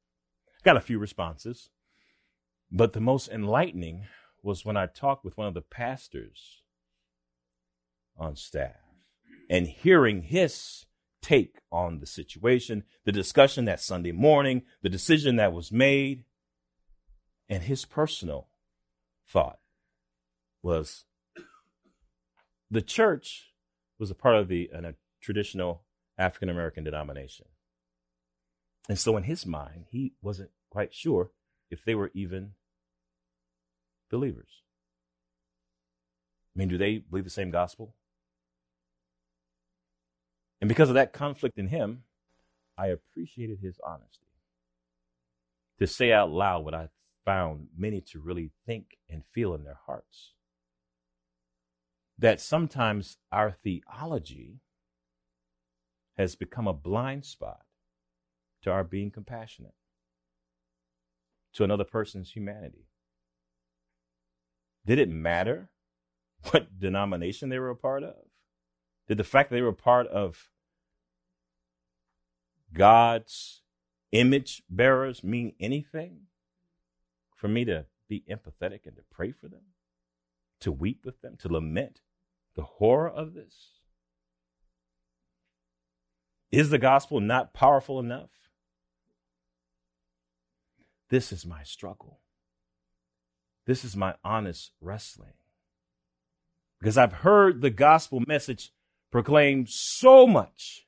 Got 0.64 0.77
a 0.77 0.81
few 0.81 0.99
responses, 0.99 1.70
but 2.70 2.92
the 2.92 3.01
most 3.01 3.29
enlightening 3.29 4.07
was 4.42 4.64
when 4.64 4.77
I 4.77 4.87
talked 4.87 5.25
with 5.25 5.37
one 5.37 5.49
of 5.49 5.55
the 5.55 5.62
pastors 5.62 6.62
on 8.16 8.37
staff 8.37 8.77
and 9.50 9.66
hearing 9.66 10.22
his 10.22 10.87
take 11.22 11.59
on 11.72 12.00
the 12.00 12.07
situation, 12.07 12.85
the 13.05 13.12
discussion 13.12 13.64
that 13.64 13.81
Sunday 13.81 14.12
morning, 14.12 14.62
the 14.83 14.88
decision 14.88 15.37
that 15.37 15.53
was 15.53 15.72
made, 15.72 16.24
and 17.48 17.62
his 17.62 17.85
personal 17.85 18.48
thought 19.27 19.59
was 20.62 21.05
the 22.70 22.83
church 22.83 23.53
was 23.98 24.11
a 24.11 24.14
part 24.14 24.37
of 24.37 24.48
the 24.48 24.70
a 24.72 24.94
traditional 25.20 25.83
African 26.18 26.48
American 26.48 26.85
denomination. 26.85 27.46
And 28.88 28.98
so 28.98 29.16
in 29.16 29.24
his 29.24 29.46
mind, 29.46 29.87
he 29.90 30.14
wasn't 30.20 30.50
quite 30.70 30.92
sure 30.92 31.31
if 31.70 31.85
they 31.85 31.94
were 31.94 32.11
even 32.14 32.53
believers. 34.11 34.62
I 36.55 36.59
mean, 36.59 36.68
do 36.68 36.79
they 36.79 36.98
believe 36.98 37.24
the 37.24 37.31
same 37.31 37.50
gospel? 37.50 37.94
And 40.64 40.68
because 40.70 40.88
of 40.88 40.94
that 40.94 41.12
conflict 41.12 41.59
in 41.59 41.68
him, 41.68 42.05
I 42.79 42.87
appreciated 42.87 43.59
his 43.61 43.79
honesty 43.87 44.33
to 45.79 45.87
say 45.87 46.11
out 46.11 46.31
loud 46.31 46.64
what 46.64 46.72
I 46.72 46.88
found 47.27 47.66
many 47.77 48.00
to 48.00 48.18
really 48.18 48.50
think 48.64 48.96
and 49.11 49.24
feel 49.35 49.55
in 49.55 49.64
their 49.64 49.81
hearts. 49.85 50.33
That 52.16 52.40
sometimes 52.40 53.18
our 53.31 53.50
theology 53.50 54.61
has 56.16 56.35
become 56.35 56.66
a 56.66 56.72
blind 56.72 57.27
spot 57.27 57.66
to 58.62 58.70
our 58.70 58.85
being 58.85 59.11
compassionate 59.11 59.74
to 61.53 61.64
another 61.64 61.85
person's 61.85 62.31
humanity. 62.31 62.87
Did 64.87 64.98
it 64.98 65.11
matter 65.11 65.68
what 66.53 66.79
denomination 66.79 67.50
they 67.50 67.59
were 67.59 67.68
a 67.68 67.77
part 67.77 68.03
of? 68.03 68.14
Did 69.09 69.18
the 69.18 69.24
fact 69.24 69.50
that 69.50 69.57
they 69.57 69.61
were 69.61 69.68
a 69.68 69.74
part 69.74 70.07
of 70.07 70.48
God's 72.74 73.62
image 74.12 74.62
bearers 74.68 75.24
mean 75.24 75.54
anything 75.58 76.22
for 77.34 77.48
me 77.48 77.64
to 77.64 77.87
be 78.08 78.24
empathetic 78.28 78.87
and 78.87 78.96
to 78.96 79.02
pray 79.10 79.32
for 79.32 79.48
them, 79.48 79.62
to 80.60 80.70
weep 80.70 81.04
with 81.04 81.20
them, 81.22 81.37
to 81.38 81.48
lament 81.48 82.00
the 82.54 82.62
horror 82.62 83.08
of 83.08 83.34
this? 83.34 83.80
Is 86.50 86.70
the 86.70 86.78
gospel 86.78 87.20
not 87.20 87.52
powerful 87.52 87.98
enough? 87.98 88.30
This 91.10 91.32
is 91.32 91.44
my 91.44 91.62
struggle. 91.64 92.20
This 93.66 93.84
is 93.84 93.96
my 93.96 94.14
honest 94.22 94.72
wrestling. 94.80 95.34
Because 96.78 96.98
I've 96.98 97.12
heard 97.12 97.60
the 97.60 97.70
gospel 97.70 98.22
message 98.26 98.72
proclaimed 99.10 99.68
so 99.68 100.26
much 100.26 100.84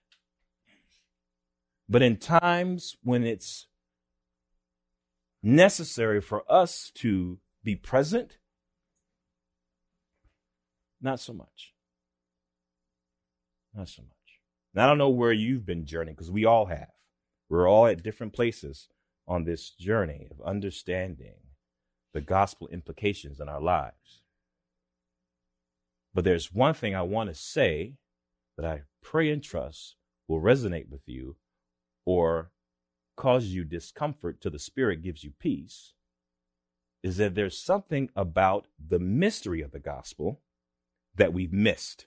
But 1.88 2.02
in 2.02 2.16
times 2.16 2.96
when 3.02 3.24
it's 3.24 3.66
necessary 5.42 6.20
for 6.20 6.42
us 6.50 6.90
to 6.96 7.38
be 7.62 7.76
present, 7.76 8.38
not 11.00 11.20
so 11.20 11.32
much. 11.32 11.74
Not 13.74 13.88
so 13.88 14.02
much. 14.02 14.10
And 14.74 14.82
I 14.82 14.86
don't 14.86 14.98
know 14.98 15.10
where 15.10 15.32
you've 15.32 15.66
been 15.66 15.86
journeying 15.86 16.14
because 16.14 16.30
we 16.30 16.44
all 16.44 16.66
have. 16.66 16.90
We're 17.48 17.68
all 17.68 17.86
at 17.86 18.02
different 18.02 18.32
places 18.32 18.88
on 19.28 19.44
this 19.44 19.70
journey 19.70 20.26
of 20.30 20.44
understanding 20.44 21.36
the 22.12 22.20
gospel 22.20 22.68
implications 22.68 23.40
in 23.40 23.48
our 23.48 23.60
lives. 23.60 24.22
But 26.14 26.24
there's 26.24 26.52
one 26.52 26.74
thing 26.74 26.94
I 26.94 27.02
want 27.02 27.28
to 27.28 27.34
say 27.34 27.94
that 28.56 28.66
I 28.66 28.82
pray 29.02 29.30
and 29.30 29.42
trust 29.42 29.96
will 30.26 30.40
resonate 30.40 30.88
with 30.88 31.02
you 31.06 31.36
or 32.06 32.52
cause 33.16 33.46
you 33.46 33.64
discomfort 33.64 34.40
till 34.40 34.52
the 34.52 34.58
Spirit 34.58 35.02
gives 35.02 35.24
you 35.24 35.32
peace 35.38 35.92
is 37.02 37.18
that 37.18 37.34
there's 37.34 37.58
something 37.58 38.08
about 38.16 38.66
the 38.84 38.98
mystery 38.98 39.60
of 39.60 39.72
the 39.72 39.78
gospel 39.78 40.40
that 41.14 41.32
we've 41.32 41.52
missed. 41.52 42.06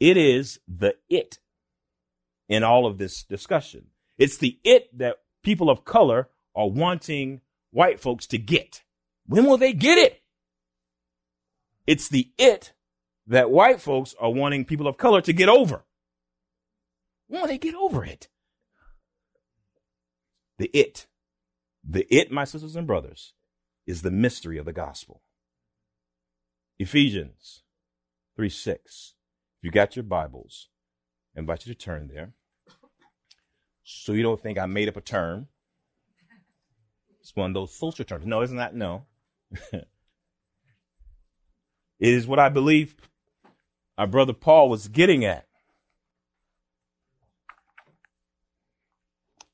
It 0.00 0.16
is 0.16 0.60
the 0.68 0.96
it 1.08 1.38
in 2.48 2.62
all 2.62 2.86
of 2.86 2.98
this 2.98 3.22
discussion. 3.22 3.86
It's 4.18 4.36
the 4.36 4.58
it 4.64 4.96
that 4.96 5.16
people 5.42 5.70
of 5.70 5.84
color 5.84 6.28
are 6.54 6.68
wanting 6.68 7.40
white 7.70 8.00
folks 8.00 8.26
to 8.28 8.38
get. 8.38 8.82
When 9.26 9.44
will 9.44 9.58
they 9.58 9.72
get 9.72 9.98
it? 9.98 10.22
It's 11.86 12.08
the 12.08 12.30
it 12.38 12.72
that 13.26 13.50
white 13.50 13.80
folks 13.80 14.14
are 14.20 14.30
wanting 14.30 14.64
people 14.64 14.86
of 14.86 14.96
color 14.96 15.20
to 15.22 15.32
get 15.32 15.48
over. 15.48 15.84
Will 17.28 17.46
they 17.46 17.58
get 17.58 17.74
over 17.74 18.04
it? 18.04 18.28
The 20.58 20.70
it, 20.72 21.06
the 21.82 22.06
it, 22.14 22.30
my 22.30 22.44
sisters 22.44 22.76
and 22.76 22.86
brothers, 22.86 23.32
is 23.86 24.02
the 24.02 24.10
mystery 24.10 24.56
of 24.58 24.66
the 24.66 24.72
gospel. 24.72 25.22
Ephesians 26.78 27.62
3 28.36 28.48
6. 28.48 29.14
If 29.58 29.64
you 29.64 29.70
got 29.70 29.96
your 29.96 30.02
Bibles, 30.02 30.68
I 31.36 31.40
invite 31.40 31.66
you 31.66 31.74
to 31.74 31.78
turn 31.78 32.08
there. 32.08 32.34
So 33.82 34.12
you 34.12 34.22
don't 34.22 34.40
think 34.40 34.58
I 34.58 34.66
made 34.66 34.88
up 34.88 34.96
a 34.96 35.00
term. 35.00 35.48
It's 37.20 37.34
one 37.34 37.50
of 37.50 37.54
those 37.54 37.74
social 37.74 38.04
terms. 38.04 38.26
No, 38.26 38.42
isn't 38.42 38.56
that? 38.56 38.74
No. 38.74 39.06
it 39.72 39.86
is 41.98 42.26
what 42.26 42.38
I 42.38 42.48
believe 42.48 42.96
our 43.96 44.06
brother 44.06 44.32
Paul 44.32 44.68
was 44.68 44.88
getting 44.88 45.24
at. 45.24 45.46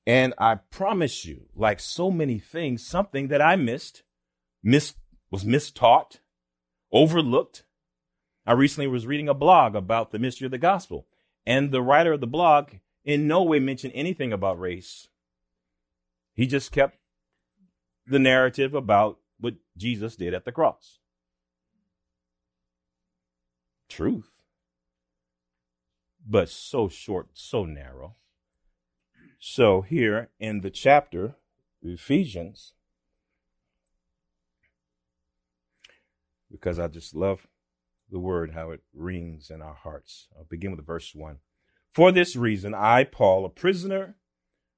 And 0.07 0.35
I 0.39 0.57
promise 0.57 1.25
you, 1.25 1.49
like 1.55 1.79
so 1.79 2.11
many 2.11 2.39
things, 2.39 2.87
something 2.87 3.29
that 3.29 3.43
I 3.43 3.57
missed, 3.57 4.03
missed 4.63 4.97
was 5.31 5.45
mistaught, 5.45 6.19
overlooked. 6.93 7.65
I 8.47 8.53
recently 8.53 8.89
was 8.89 9.07
reading 9.07 9.29
a 9.29 9.35
blog 9.35 9.77
about 9.77 10.11
the 10.11 10.19
mystery 10.19 10.47
of 10.47 10.51
the 10.51 10.59
gospel, 10.59 11.07
and 11.47 11.71
the 11.71 11.83
writer 11.83 12.15
of 12.15 12.21
the 12.21 12.27
blog 12.27 12.71
in 13.05 13.29
no 13.29 13.43
way 13.43 13.59
mentioned 13.59 13.93
anything 13.95 14.33
about 14.33 14.59
race. 14.59 15.09
He 16.35 16.47
just 16.47 16.73
kept 16.73 16.99
the 18.07 18.19
narrative 18.19 18.75
about 18.75 19.19
what 19.39 19.55
Jesus 19.77 20.17
did 20.17 20.35
at 20.35 20.45
the 20.45 20.53
cross. 20.53 20.99
Truth. 23.89 24.31
But 26.27 26.49
so 26.49 26.89
short, 26.89 27.31
so 27.35 27.65
narrow. 27.65 28.17
So 29.43 29.81
here 29.81 30.29
in 30.39 30.61
the 30.61 30.71
chapter, 30.71 31.35
Ephesians, 31.83 32.75
because 36.53 36.79
I 36.79 36.89
just 36.89 37.15
love 37.15 37.47
the 38.11 38.19
word, 38.19 38.53
how 38.53 38.71
it 38.71 38.83
rings 38.93 39.51
in 39.51 39.63
our 39.63 39.75
hearts. 39.75 40.29
I'll 40.37 40.45
begin 40.45 40.77
with 40.77 40.87
verse 40.87 41.15
1. 41.15 41.39
For 41.91 42.13
this 42.13 42.37
reason, 42.37 42.75
I, 42.75 43.05
Paul, 43.05 43.47
a 43.47 43.49
prisoner 43.49 44.17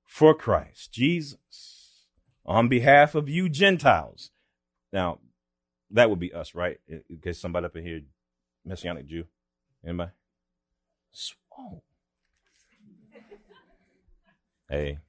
for 0.05 0.33
Christ 0.33 0.93
Jesus, 0.93 2.07
on 2.47 2.69
behalf 2.69 3.17
of 3.17 3.29
you 3.29 3.49
Gentiles. 3.49 4.31
Now, 4.93 5.19
that 5.91 6.09
would 6.09 6.21
be 6.21 6.33
us, 6.33 6.55
right? 6.55 6.79
In 6.87 7.19
case 7.21 7.41
somebody 7.41 7.67
up 7.67 7.77
in 7.77 7.85
here, 7.85 8.03
Messianic 8.65 9.07
Jew. 9.09 9.25
Anybody? 9.85 10.13
Oh. 11.59 11.83
Hey. 14.73 15.01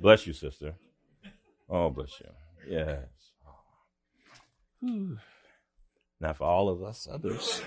bless 0.00 0.26
you, 0.26 0.32
sister. 0.32 0.74
Oh, 1.70 1.90
bless 1.90 2.18
you. 2.18 2.26
Yes. 2.68 3.06
Now, 6.20 6.32
for 6.32 6.42
all 6.42 6.70
of 6.70 6.82
us 6.82 7.06
others, 7.08 7.62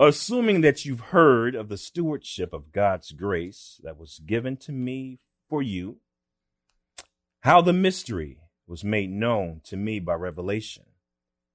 assuming 0.00 0.62
that 0.62 0.84
you've 0.84 1.12
heard 1.12 1.54
of 1.54 1.68
the 1.68 1.78
stewardship 1.78 2.52
of 2.52 2.72
God's 2.72 3.12
grace 3.12 3.80
that 3.84 3.96
was 3.96 4.20
given 4.26 4.56
to 4.56 4.72
me 4.72 5.20
for 5.48 5.62
you, 5.62 5.98
how 7.42 7.60
the 7.60 7.72
mystery 7.72 8.38
was 8.66 8.82
made 8.82 9.10
known 9.10 9.60
to 9.66 9.76
me 9.76 10.00
by 10.00 10.14
revelation, 10.14 10.86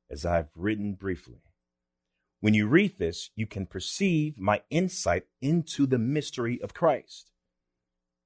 as 0.10 0.26
I've 0.26 0.52
written 0.56 0.94
briefly. 0.94 1.42
When 2.46 2.54
you 2.54 2.68
read 2.68 3.00
this, 3.00 3.32
you 3.36 3.48
can 3.48 3.66
perceive 3.66 4.38
my 4.38 4.62
insight 4.70 5.24
into 5.42 5.88
the 5.88 5.98
mystery 5.98 6.62
of 6.62 6.76
Christ, 6.76 7.32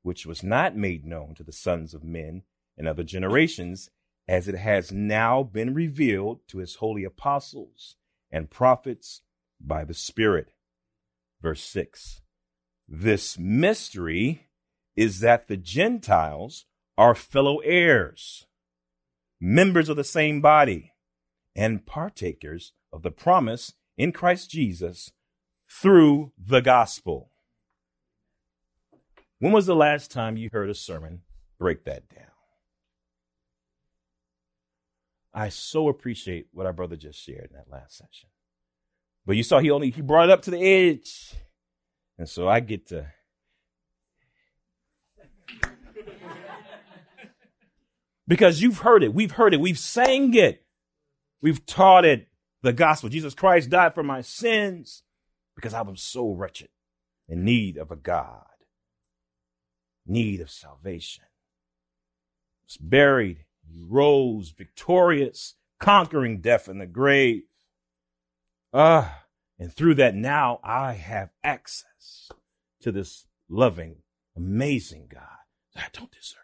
which 0.01 0.25
was 0.25 0.43
not 0.43 0.75
made 0.75 1.05
known 1.05 1.35
to 1.35 1.43
the 1.45 1.53
sons 1.53 1.93
of 1.93 2.03
men 2.03 2.43
in 2.77 2.85
other 2.85 3.03
generations, 3.03 3.89
as 4.27 4.49
it 4.49 4.55
has 4.55 4.91
now 4.91 5.41
been 5.43 5.73
revealed 5.73 6.41
to 6.49 6.57
his 6.57 6.75
holy 6.75 7.05
apostles 7.05 7.95
and 8.29 8.51
prophets 8.51 9.21
by 9.57 9.85
the 9.85 9.93
Spirit. 9.93 10.51
Verse 11.41 11.63
6 11.63 12.19
This 12.89 13.39
mystery 13.39 14.49
is 14.97 15.21
that 15.21 15.47
the 15.47 15.55
Gentiles 15.55 16.65
are 16.97 17.15
fellow 17.15 17.59
heirs, 17.59 18.47
members 19.39 19.87
of 19.87 19.95
the 19.95 20.03
same 20.03 20.41
body, 20.41 20.91
and 21.55 21.85
partakers 21.85 22.73
of 22.91 23.01
the 23.01 23.11
promise 23.11 23.75
in 23.99 24.11
Christ 24.13 24.49
Jesus 24.49 25.11
through 25.69 26.31
the 26.41 26.61
gospel. 26.61 27.29
When 29.39 29.51
was 29.51 29.65
the 29.65 29.75
last 29.75 30.09
time 30.09 30.37
you 30.37 30.49
heard 30.51 30.69
a 30.69 30.73
sermon 30.73 31.21
break 31.59 31.83
that 31.83 32.07
down? 32.09 32.23
I 35.33 35.49
so 35.49 35.89
appreciate 35.89 36.47
what 36.51 36.65
our 36.65 36.73
brother 36.73 36.95
just 36.95 37.19
shared 37.21 37.49
in 37.51 37.57
that 37.57 37.69
last 37.69 37.97
session. 37.97 38.29
But 39.25 39.35
you 39.35 39.43
saw 39.43 39.59
he 39.59 39.69
only 39.69 39.91
he 39.91 40.01
brought 40.01 40.29
it 40.29 40.31
up 40.31 40.41
to 40.43 40.51
the 40.51 40.63
edge. 40.63 41.33
And 42.17 42.27
so 42.27 42.47
I 42.47 42.61
get 42.61 42.87
to 42.87 43.05
Because 48.27 48.61
you've 48.61 48.79
heard 48.79 49.03
it, 49.03 49.13
we've 49.13 49.31
heard 49.31 49.53
it, 49.53 49.59
we've 49.59 49.77
sang 49.77 50.33
it, 50.35 50.63
we've 51.41 51.65
taught 51.65 52.05
it, 52.05 52.28
the 52.61 52.73
gospel. 52.73 53.09
Jesus 53.09 53.33
Christ 53.33 53.69
died 53.69 53.93
for 53.93 54.03
my 54.03 54.21
sins 54.21 55.03
because 55.55 55.73
I 55.73 55.81
was 55.81 56.01
so 56.01 56.31
wretched 56.31 56.69
in 57.27 57.43
need 57.43 57.77
of 57.77 57.91
a 57.91 57.95
God, 57.95 58.45
need 60.05 60.41
of 60.41 60.49
salvation. 60.49 61.25
Was 62.65 62.77
buried, 62.77 63.45
he 63.67 63.83
rose 63.87 64.49
victorious, 64.49 65.55
conquering 65.79 66.41
death 66.41 66.67
and 66.67 66.81
the 66.81 66.85
grave. 66.85 67.43
Ah, 68.73 69.23
and 69.57 69.73
through 69.73 69.95
that 69.95 70.15
now 70.15 70.59
I 70.63 70.93
have 70.93 71.29
access 71.43 72.29
to 72.81 72.91
this 72.91 73.25
loving, 73.49 73.97
amazing 74.35 75.07
God 75.11 75.23
that 75.75 75.85
I 75.85 75.89
don't 75.97 76.11
deserve. 76.11 76.37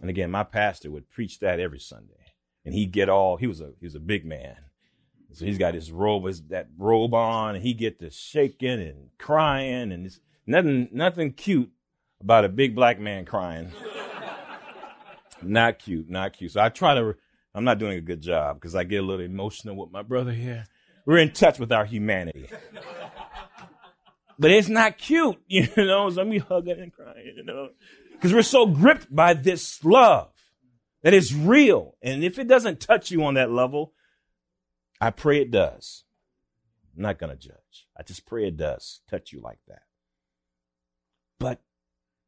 And 0.00 0.10
again, 0.10 0.30
my 0.30 0.44
pastor 0.44 0.90
would 0.90 1.10
preach 1.10 1.40
that 1.40 1.60
every 1.60 1.80
Sunday. 1.80 2.14
And 2.64 2.74
he'd 2.74 2.92
get 2.92 3.08
all, 3.08 3.36
he 3.36 3.46
was 3.46 3.60
a, 3.60 3.72
he 3.80 3.86
was 3.86 3.94
a 3.94 4.00
big 4.00 4.24
man. 4.24 4.56
So 5.32 5.44
he's 5.44 5.58
got 5.58 5.74
his 5.74 5.92
robe, 5.92 6.26
his, 6.26 6.42
that 6.44 6.68
robe 6.78 7.14
on, 7.14 7.54
and 7.54 7.64
he 7.64 7.74
get 7.74 8.00
to 8.00 8.10
shaking 8.10 8.80
and 8.80 9.10
crying, 9.18 9.92
and 9.92 10.06
it's 10.06 10.20
nothing, 10.46 10.88
nothing 10.90 11.32
cute 11.32 11.70
about 12.20 12.46
a 12.46 12.48
big 12.48 12.74
black 12.74 12.98
man 12.98 13.26
crying. 13.26 13.70
not 15.42 15.78
cute, 15.78 16.08
not 16.08 16.32
cute. 16.32 16.52
So 16.52 16.62
I 16.62 16.70
try 16.70 16.94
to, 16.94 17.14
I'm 17.54 17.64
not 17.64 17.78
doing 17.78 17.98
a 17.98 18.00
good 18.00 18.22
job 18.22 18.56
because 18.56 18.74
I 18.74 18.84
get 18.84 19.02
a 19.02 19.06
little 19.06 19.24
emotional 19.24 19.76
with 19.76 19.92
my 19.92 20.02
brother 20.02 20.32
here. 20.32 20.64
We're 21.04 21.18
in 21.18 21.32
touch 21.32 21.58
with 21.58 21.72
our 21.72 21.84
humanity. 21.84 22.48
but 24.38 24.50
it's 24.50 24.68
not 24.68 24.96
cute, 24.96 25.36
you 25.46 25.68
know, 25.76 26.08
so 26.08 26.22
I'm 26.22 26.38
hugging 26.40 26.80
and 26.80 26.92
crying, 26.92 27.34
you 27.36 27.44
know 27.44 27.68
because 28.18 28.34
we're 28.34 28.42
so 28.42 28.66
gripped 28.66 29.14
by 29.14 29.32
this 29.32 29.84
love. 29.84 30.30
that 31.02 31.14
is 31.14 31.34
real. 31.34 31.96
And 32.02 32.24
if 32.24 32.38
it 32.38 32.48
doesn't 32.48 32.80
touch 32.80 33.12
you 33.12 33.22
on 33.24 33.34
that 33.34 33.52
level, 33.52 33.92
I 35.00 35.10
pray 35.10 35.40
it 35.40 35.52
does. 35.52 36.02
I'm 36.96 37.02
not 37.02 37.18
going 37.18 37.30
to 37.30 37.36
judge. 37.36 37.86
I 37.96 38.02
just 38.02 38.26
pray 38.26 38.48
it 38.48 38.56
does 38.56 39.00
touch 39.08 39.32
you 39.32 39.40
like 39.40 39.60
that. 39.68 39.82
But 41.38 41.60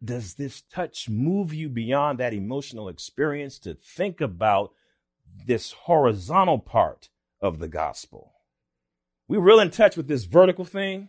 does 0.02 0.34
this 0.34 0.62
touch 0.62 1.08
move 1.08 1.52
you 1.52 1.68
beyond 1.68 2.18
that 2.18 2.32
emotional 2.32 2.88
experience 2.88 3.58
to 3.60 3.74
think 3.74 4.20
about 4.20 4.70
this 5.46 5.72
horizontal 5.72 6.60
part 6.60 7.08
of 7.40 7.58
the 7.58 7.68
gospel? 7.68 8.34
We're 9.26 9.40
real 9.40 9.58
in 9.58 9.70
touch 9.70 9.96
with 9.96 10.06
this 10.06 10.24
vertical 10.24 10.64
thing, 10.64 11.08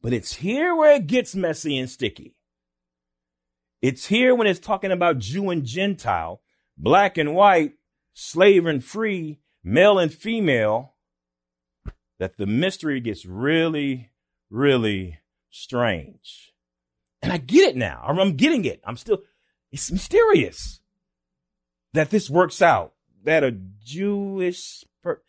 but 0.00 0.12
it's 0.12 0.34
here 0.34 0.76
where 0.76 0.94
it 0.94 1.08
gets 1.08 1.34
messy 1.34 1.76
and 1.76 1.90
sticky. 1.90 2.36
It's 3.84 4.06
here 4.06 4.34
when 4.34 4.46
it's 4.46 4.60
talking 4.60 4.90
about 4.90 5.18
Jew 5.18 5.50
and 5.50 5.62
Gentile, 5.62 6.40
black 6.78 7.18
and 7.18 7.34
white, 7.34 7.74
slave 8.14 8.64
and 8.64 8.82
free, 8.82 9.40
male 9.62 9.98
and 9.98 10.10
female, 10.10 10.94
that 12.18 12.38
the 12.38 12.46
mystery 12.46 12.98
gets 13.02 13.26
really, 13.26 14.10
really 14.48 15.18
strange. 15.50 16.54
And 17.20 17.30
I 17.30 17.36
get 17.36 17.68
it 17.68 17.76
now. 17.76 18.02
I'm 18.08 18.36
getting 18.36 18.64
it. 18.64 18.80
I'm 18.86 18.96
still, 18.96 19.18
it's 19.70 19.92
mysterious 19.92 20.80
that 21.92 22.08
this 22.08 22.30
works 22.30 22.62
out, 22.62 22.94
that 23.24 23.44
a 23.44 23.54
Jewish, 23.84 24.86
per- 25.02 25.20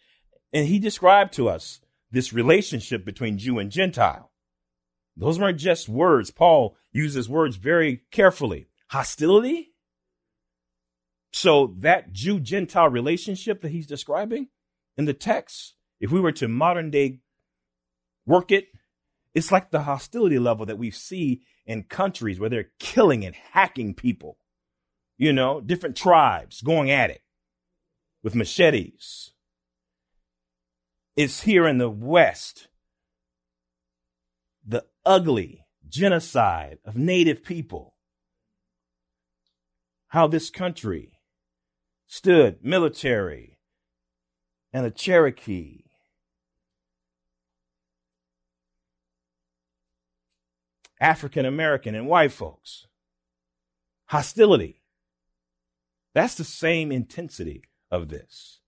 and 0.54 0.65
he 0.65 0.80
described 0.80 1.34
to 1.34 1.50
us 1.50 1.82
this 2.10 2.32
relationship 2.32 3.04
between 3.04 3.38
Jew 3.38 3.60
and 3.60 3.70
Gentile. 3.70 4.32
Those 5.18 5.39
weren't 5.39 5.60
just 5.60 5.89
words. 5.89 6.32
Paul 6.32 6.78
uses 6.95 7.27
words 7.27 7.58
very 7.58 8.01
carefully. 8.10 8.67
Hostility. 8.88 9.73
So 11.34 11.75
that 11.79 12.13
Jew 12.13 12.39
Gentile 12.39 12.88
relationship 12.88 13.62
that 13.62 13.71
he's 13.71 13.88
describing 13.88 14.47
in 14.95 15.03
the 15.03 15.13
text, 15.13 15.75
if 15.99 16.12
we 16.12 16.21
were 16.21 16.31
to 16.31 16.47
modern 16.47 16.89
day 16.89 17.19
work 18.25 18.51
it, 18.51 18.67
it's 19.34 19.51
like 19.51 19.69
the 19.69 19.84
hostility 19.84 20.39
level 20.39 20.65
that 20.65 20.77
we 20.77 20.89
see 20.89 21.41
in 21.65 21.84
countries 21.84 22.39
where 22.39 22.49
they're 22.49 22.71
killing 22.79 23.25
and 23.25 23.36
hacking 23.36 23.93
people. 23.93 24.38
You 25.17 25.34
know, 25.34 25.60
different 25.60 25.97
tribes 25.97 26.62
going 26.62 26.89
at 26.89 27.10
it 27.10 27.21
with 28.23 28.36
machetes. 28.36 29.34
It's 31.17 31.41
here 31.41 31.67
in 31.67 31.77
the 31.77 31.89
West. 31.89 32.69
The 34.65 34.86
ugly 35.05 35.64
genocide 35.88 36.80
of 36.86 36.95
native 36.95 37.43
people. 37.43 37.95
How 40.08 40.28
this 40.28 40.50
country 40.50 41.19
stood 42.08 42.63
military 42.63 43.58
and 44.71 44.86
a 44.86 44.91
Cherokee 44.91 45.86
African 51.00 51.45
American 51.45 51.95
and 51.95 52.08
white 52.08 52.32
folks. 52.32 52.88
Hostility. 54.08 54.82
That's 56.13 56.36
the 56.36 56.43
same 56.43 56.91
intensity 56.91 57.63
of 57.91 58.10
this. 58.10 58.60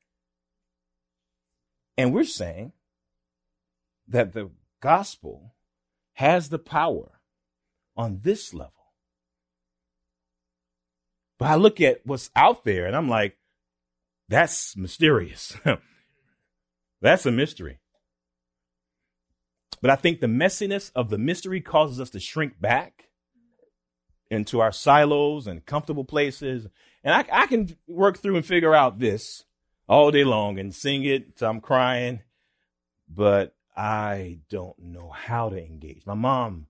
And 1.98 2.14
we're 2.14 2.26
saying 2.26 2.74
that 4.08 4.34
the 4.34 4.52
gospel 4.82 5.56
has 6.18 6.50
the 6.50 6.58
power 6.58 7.12
on 7.96 8.22
this 8.24 8.52
level. 8.52 8.74
But 11.38 11.50
I 11.50 11.56
look 11.56 11.80
at 11.80 12.02
what's 12.06 12.32
out 12.36 12.66
there 12.66 12.88
and 12.88 12.96
I'm 12.96 13.08
like, 13.08 13.38
that's 14.28 14.76
mysterious. 14.76 15.56
that's 17.02 17.28
a 17.28 17.32
mystery. 17.32 17.78
But 19.80 19.92
I 19.92 19.96
think 19.96 20.20
the 20.20 20.26
messiness 20.26 20.92
of 20.96 21.12
the 21.12 21.20
mystery 21.20 21.62
causes 21.62 22.00
us 22.00 22.10
to 22.10 22.20
shrink 22.20 22.60
back 22.60 23.10
into 24.32 24.60
our 24.60 24.72
silos 24.72 25.46
and 25.46 25.68
comfortable 25.68 26.04
places. 26.04 26.66
And 27.04 27.14
I, 27.14 27.26
I 27.32 27.46
can 27.46 27.78
work 27.88 28.18
through 28.18 28.38
and 28.38 28.46
figure 28.46 28.74
out 28.74 28.98
this 28.98 29.44
all 29.88 30.10
day 30.10 30.24
long 30.24 30.58
and 30.58 30.74
sing 30.74 31.04
it 31.04 31.38
till 31.38 31.48
I'm 31.48 31.62
crying, 31.62 32.22
but 33.08 33.54
I 33.78 34.40
don't 34.50 34.78
know 34.80 35.12
how 35.12 35.50
to 35.50 35.64
engage. 35.64 36.04
My 36.08 36.16
mom 36.16 36.66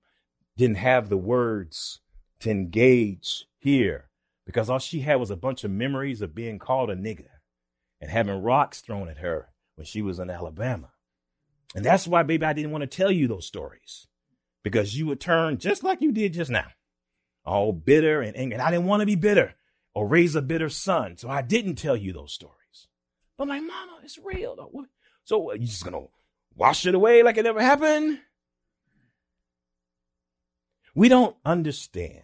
didn't 0.58 0.78
have 0.78 1.08
the 1.08 1.18
words 1.18 2.02
to 2.42 2.52
engage 2.52 3.46
here 3.58 4.10
because 4.46 4.70
all 4.70 4.80
she 4.80 5.00
had 5.00 5.16
was 5.16 5.32
a 5.32 5.38
bunch 5.38 5.64
of 5.64 5.72
memories 5.72 6.22
of 6.22 6.36
being 6.36 6.60
called 6.60 6.90
a 6.90 6.96
nigger 6.96 7.30
and 8.02 8.12
having 8.12 8.44
rocks 8.44 8.82
thrown 8.82 9.08
at 9.08 9.20
her 9.20 9.50
when 9.76 9.86
she 9.86 10.02
was 10.02 10.20
in 10.20 10.30
Alabama. 10.30 10.90
And 11.74 11.86
that's 11.86 12.08
why, 12.08 12.24
baby, 12.24 12.46
I 12.46 12.54
didn't 12.54 12.72
want 12.72 12.82
to 12.82 12.88
tell 12.88 13.12
you 13.12 13.28
those 13.28 13.46
stories 13.46 14.08
because 14.62 14.98
you 14.98 15.06
would 15.08 15.22
turn 15.22 15.60
just 15.60 15.84
like 15.84 16.02
you 16.02 16.12
did 16.12 16.34
just 16.34 16.52
now, 16.52 16.68
all 17.46 17.72
bitter 17.72 18.22
and 18.22 18.36
angry. 18.36 18.56
And 18.56 18.62
I 18.62 18.70
didn't 18.70 18.86
want 18.86 19.00
to 19.00 19.06
be 19.06 19.16
bitter 19.16 19.56
or 19.94 20.08
raise 20.08 20.36
a 20.36 20.42
bitter 20.42 20.70
son. 20.70 21.16
So 21.16 21.30
I 21.30 21.42
didn't 21.42 21.76
tell 21.76 21.96
you 21.96 22.12
those 22.12 22.34
stories. 22.34 22.88
But 23.38 23.48
my 23.48 23.62
mama, 23.62 24.00
it's 24.04 24.18
real 24.18 24.58
though. 24.58 24.86
So 25.24 25.52
uh, 25.52 25.54
you're 25.54 25.68
just 25.68 25.84
going 25.84 25.94
to 25.94 26.10
wash 26.58 26.86
it 26.86 26.96
away 26.96 27.24
like 27.24 27.38
it 27.38 27.44
never 27.44 27.62
happened? 27.62 28.20
We 30.96 31.10
don't 31.10 31.36
understand 31.46 32.24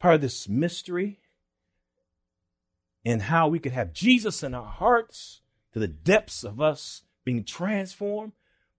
part 0.00 0.16
of 0.16 0.20
this 0.20 0.48
mystery 0.48 1.20
and 3.04 3.22
how 3.22 3.48
we 3.48 3.58
could 3.58 3.72
have 3.72 3.92
Jesus 3.92 4.42
in 4.42 4.54
our 4.54 4.66
hearts 4.66 5.40
to 5.72 5.78
the 5.78 5.88
depths 5.88 6.42
of 6.42 6.60
us 6.60 7.02
being 7.24 7.44
transformed, 7.44 8.32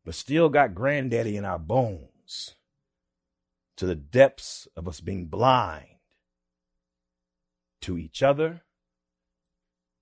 but 0.04 0.16
still 0.16 0.50
got 0.50 0.76
granddaddy 0.76 1.38
in 1.38 1.46
our 1.46 1.60
bones 1.60 2.56
to 3.78 3.86
the 3.86 3.96
depths 3.96 4.68
of 4.76 4.88
us 4.88 5.00
being 5.00 5.28
blind 5.28 5.86
to 7.82 7.98
each 7.98 8.22
other, 8.22 8.62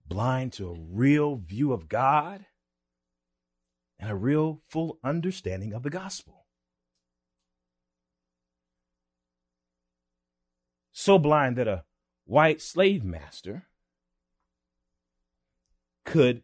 blind 0.08 0.54
to 0.54 0.70
a 0.70 0.74
real 0.74 1.36
view 1.36 1.72
of 1.72 1.88
God, 1.88 2.46
and 4.00 4.10
a 4.10 4.16
real 4.16 4.62
full 4.70 4.98
understanding 5.04 5.74
of 5.74 5.84
the 5.84 5.90
gospel. 5.90 6.46
So 10.92 11.18
blind 11.18 11.58
that 11.58 11.68
a 11.68 11.84
white 12.26 12.62
slave 12.62 13.04
master 13.04 13.68
could 16.06 16.44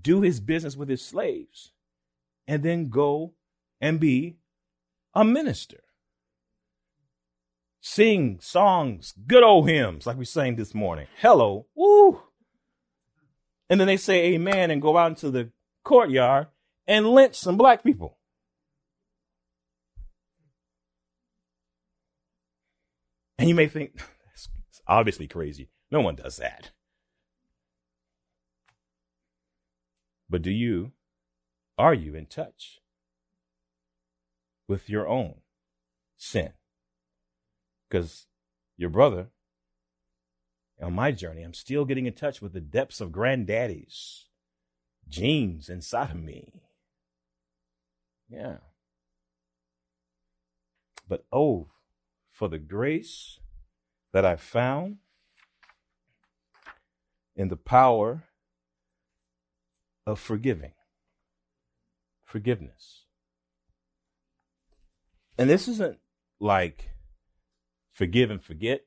do 0.00 0.20
his 0.20 0.40
business 0.40 0.76
with 0.76 0.88
his 0.88 1.04
slaves, 1.04 1.72
and 2.46 2.62
then 2.62 2.88
go 2.88 3.34
and 3.80 4.00
be 4.00 4.36
a 5.14 5.24
minister. 5.24 5.82
Sing 7.80 8.38
songs, 8.40 9.14
good 9.26 9.44
old 9.44 9.68
hymns 9.68 10.06
like 10.06 10.16
we 10.16 10.24
sang 10.24 10.56
this 10.56 10.74
morning. 10.74 11.06
Hello, 11.18 11.66
woo. 11.74 12.20
And 13.70 13.80
then 13.80 13.86
they 13.86 13.96
say 13.96 14.34
amen 14.34 14.70
and 14.70 14.82
go 14.82 14.96
out 14.96 15.10
into 15.10 15.30
the 15.30 15.50
courtyard 15.86 16.48
and 16.86 17.08
lynch 17.08 17.36
some 17.36 17.56
black 17.56 17.82
people. 17.82 18.18
And 23.38 23.48
you 23.48 23.54
may 23.54 23.68
think, 23.68 24.02
it's 24.34 24.82
obviously 24.86 25.28
crazy. 25.28 25.70
No 25.90 26.00
one 26.00 26.16
does 26.16 26.36
that. 26.38 26.72
But 30.28 30.42
do 30.42 30.50
you, 30.50 30.92
are 31.78 31.94
you 31.94 32.14
in 32.14 32.26
touch 32.26 32.80
with 34.66 34.90
your 34.90 35.06
own 35.06 35.36
sin? 36.16 36.52
Because 37.88 38.26
your 38.76 38.90
brother, 38.90 39.28
on 40.82 40.94
my 40.94 41.12
journey, 41.12 41.42
I'm 41.42 41.54
still 41.54 41.84
getting 41.84 42.06
in 42.06 42.14
touch 42.14 42.42
with 42.42 42.52
the 42.52 42.60
depths 42.60 43.00
of 43.00 43.12
granddaddy's 43.12 44.25
genes 45.08 45.68
inside 45.68 46.10
of 46.10 46.22
me. 46.22 46.62
Yeah. 48.28 48.56
But 51.08 51.24
oh, 51.32 51.68
for 52.32 52.48
the 52.48 52.58
grace 52.58 53.38
that 54.12 54.24
I 54.24 54.36
found 54.36 54.98
in 57.34 57.48
the 57.48 57.56
power 57.56 58.24
of 60.06 60.18
forgiving. 60.18 60.72
Forgiveness. 62.24 63.04
And 65.38 65.50
this 65.50 65.68
isn't 65.68 65.98
like 66.40 66.90
forgive 67.92 68.30
and 68.30 68.42
forget. 68.42 68.82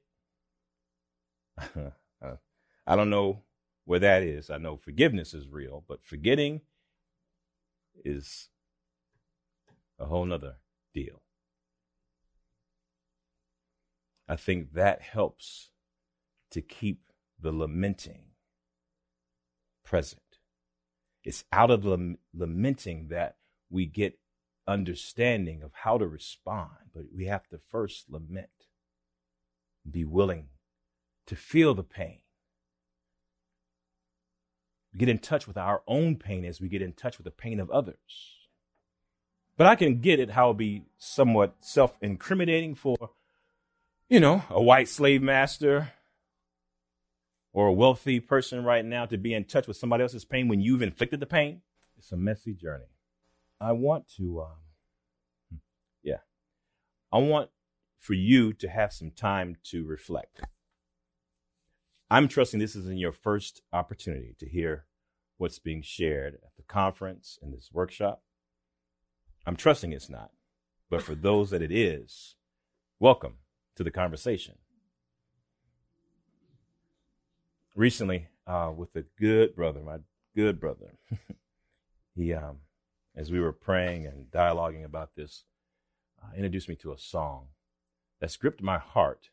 I 1.57 2.95
don't 2.95 3.09
know 3.09 3.43
where 3.89 3.97
that 3.97 4.21
is. 4.21 4.51
I 4.51 4.59
know 4.59 4.77
forgiveness 4.77 5.33
is 5.33 5.49
real, 5.49 5.83
but 5.87 6.05
forgetting 6.05 6.61
is 8.05 8.49
a 9.97 10.05
whole 10.05 10.25
nother 10.25 10.57
deal. 10.93 11.23
I 14.27 14.35
think 14.35 14.73
that 14.73 15.01
helps 15.01 15.71
to 16.51 16.61
keep 16.61 17.01
the 17.41 17.51
lamenting 17.51 18.25
present. 19.83 20.21
It's 21.23 21.45
out 21.51 21.71
of 21.71 21.81
the 21.81 22.17
lamenting 22.31 23.07
that 23.07 23.37
we 23.71 23.87
get 23.87 24.19
understanding 24.67 25.63
of 25.63 25.71
how 25.73 25.97
to 25.97 26.07
respond, 26.07 26.91
but 26.93 27.05
we 27.11 27.25
have 27.25 27.47
to 27.47 27.57
first 27.71 28.05
lament, 28.07 28.67
be 29.89 30.05
willing 30.05 30.49
to 31.25 31.35
feel 31.35 31.73
the 31.73 31.81
pain, 31.81 32.19
get 34.97 35.09
in 35.09 35.19
touch 35.19 35.47
with 35.47 35.57
our 35.57 35.81
own 35.87 36.15
pain 36.15 36.45
as 36.45 36.59
we 36.59 36.67
get 36.67 36.81
in 36.81 36.93
touch 36.93 37.17
with 37.17 37.25
the 37.25 37.31
pain 37.31 37.59
of 37.59 37.69
others. 37.69 38.35
But 39.57 39.67
I 39.67 39.75
can 39.75 39.99
get 39.99 40.19
it 40.19 40.31
how 40.31 40.51
it 40.51 40.57
be 40.57 40.83
somewhat 40.97 41.55
self 41.59 41.97
incriminating 42.01 42.75
for, 42.75 42.95
you 44.07 44.19
know, 44.19 44.43
a 44.49 44.61
white 44.61 44.87
slave 44.87 45.21
master 45.21 45.91
or 47.51 47.67
a 47.67 47.73
wealthy 47.73 48.19
person 48.19 48.63
right 48.63 48.85
now 48.85 49.05
to 49.05 49.17
be 49.17 49.33
in 49.33 49.43
touch 49.43 49.67
with 49.67 49.77
somebody 49.77 50.03
else's 50.03 50.25
pain 50.25 50.47
when 50.47 50.61
you've 50.61 50.81
inflicted 50.81 51.19
the 51.19 51.25
pain. 51.25 51.61
It's 51.97 52.11
a 52.11 52.17
messy 52.17 52.53
journey. 52.53 52.85
I 53.59 53.73
want 53.73 54.07
to, 54.15 54.41
um, 54.41 55.59
yeah, 56.01 56.19
I 57.11 57.17
want 57.17 57.49
for 57.97 58.13
you 58.13 58.53
to 58.53 58.69
have 58.69 58.93
some 58.93 59.11
time 59.11 59.57
to 59.65 59.85
reflect. 59.85 60.41
I'm 62.11 62.27
trusting 62.27 62.59
this 62.59 62.75
is 62.75 62.87
in 62.87 62.97
your 62.97 63.11
first 63.11 63.61
opportunity 63.71 64.35
to 64.39 64.49
hear 64.49 64.85
what's 65.37 65.59
being 65.59 65.83
shared 65.83 66.33
at 66.43 66.55
the 66.57 66.63
conference 66.63 67.37
and 67.39 67.53
this 67.53 67.69
workshop. 67.71 68.23
I'm 69.45 69.55
trusting 69.55 69.93
it's 69.93 70.09
not, 70.09 70.31
but 70.89 71.03
for 71.03 71.13
those 71.13 71.51
that 71.51 71.61
it 71.61 71.71
is, 71.71 72.33
welcome 72.99 73.35
to 73.75 73.83
the 73.83 73.91
conversation. 73.91 74.55
Recently, 77.75 78.29
uh, 78.47 78.71
with 78.75 78.95
a 78.95 79.05
good 79.19 79.55
brother, 79.55 79.81
my 79.81 79.97
good 80.35 80.59
brother, 80.59 80.95
he, 82.15 82.33
um, 82.33 82.57
as 83.15 83.31
we 83.31 83.39
were 83.39 83.53
praying 83.53 84.07
and 84.07 84.31
dialoguing 84.31 84.83
about 84.83 85.15
this, 85.15 85.43
uh, 86.23 86.35
introduced 86.35 86.69
me 86.69 86.75
to 86.77 86.91
a 86.91 86.97
song 86.97 87.49
that's 88.19 88.35
gripped 88.35 88.63
my 88.63 88.79
heart 88.79 89.29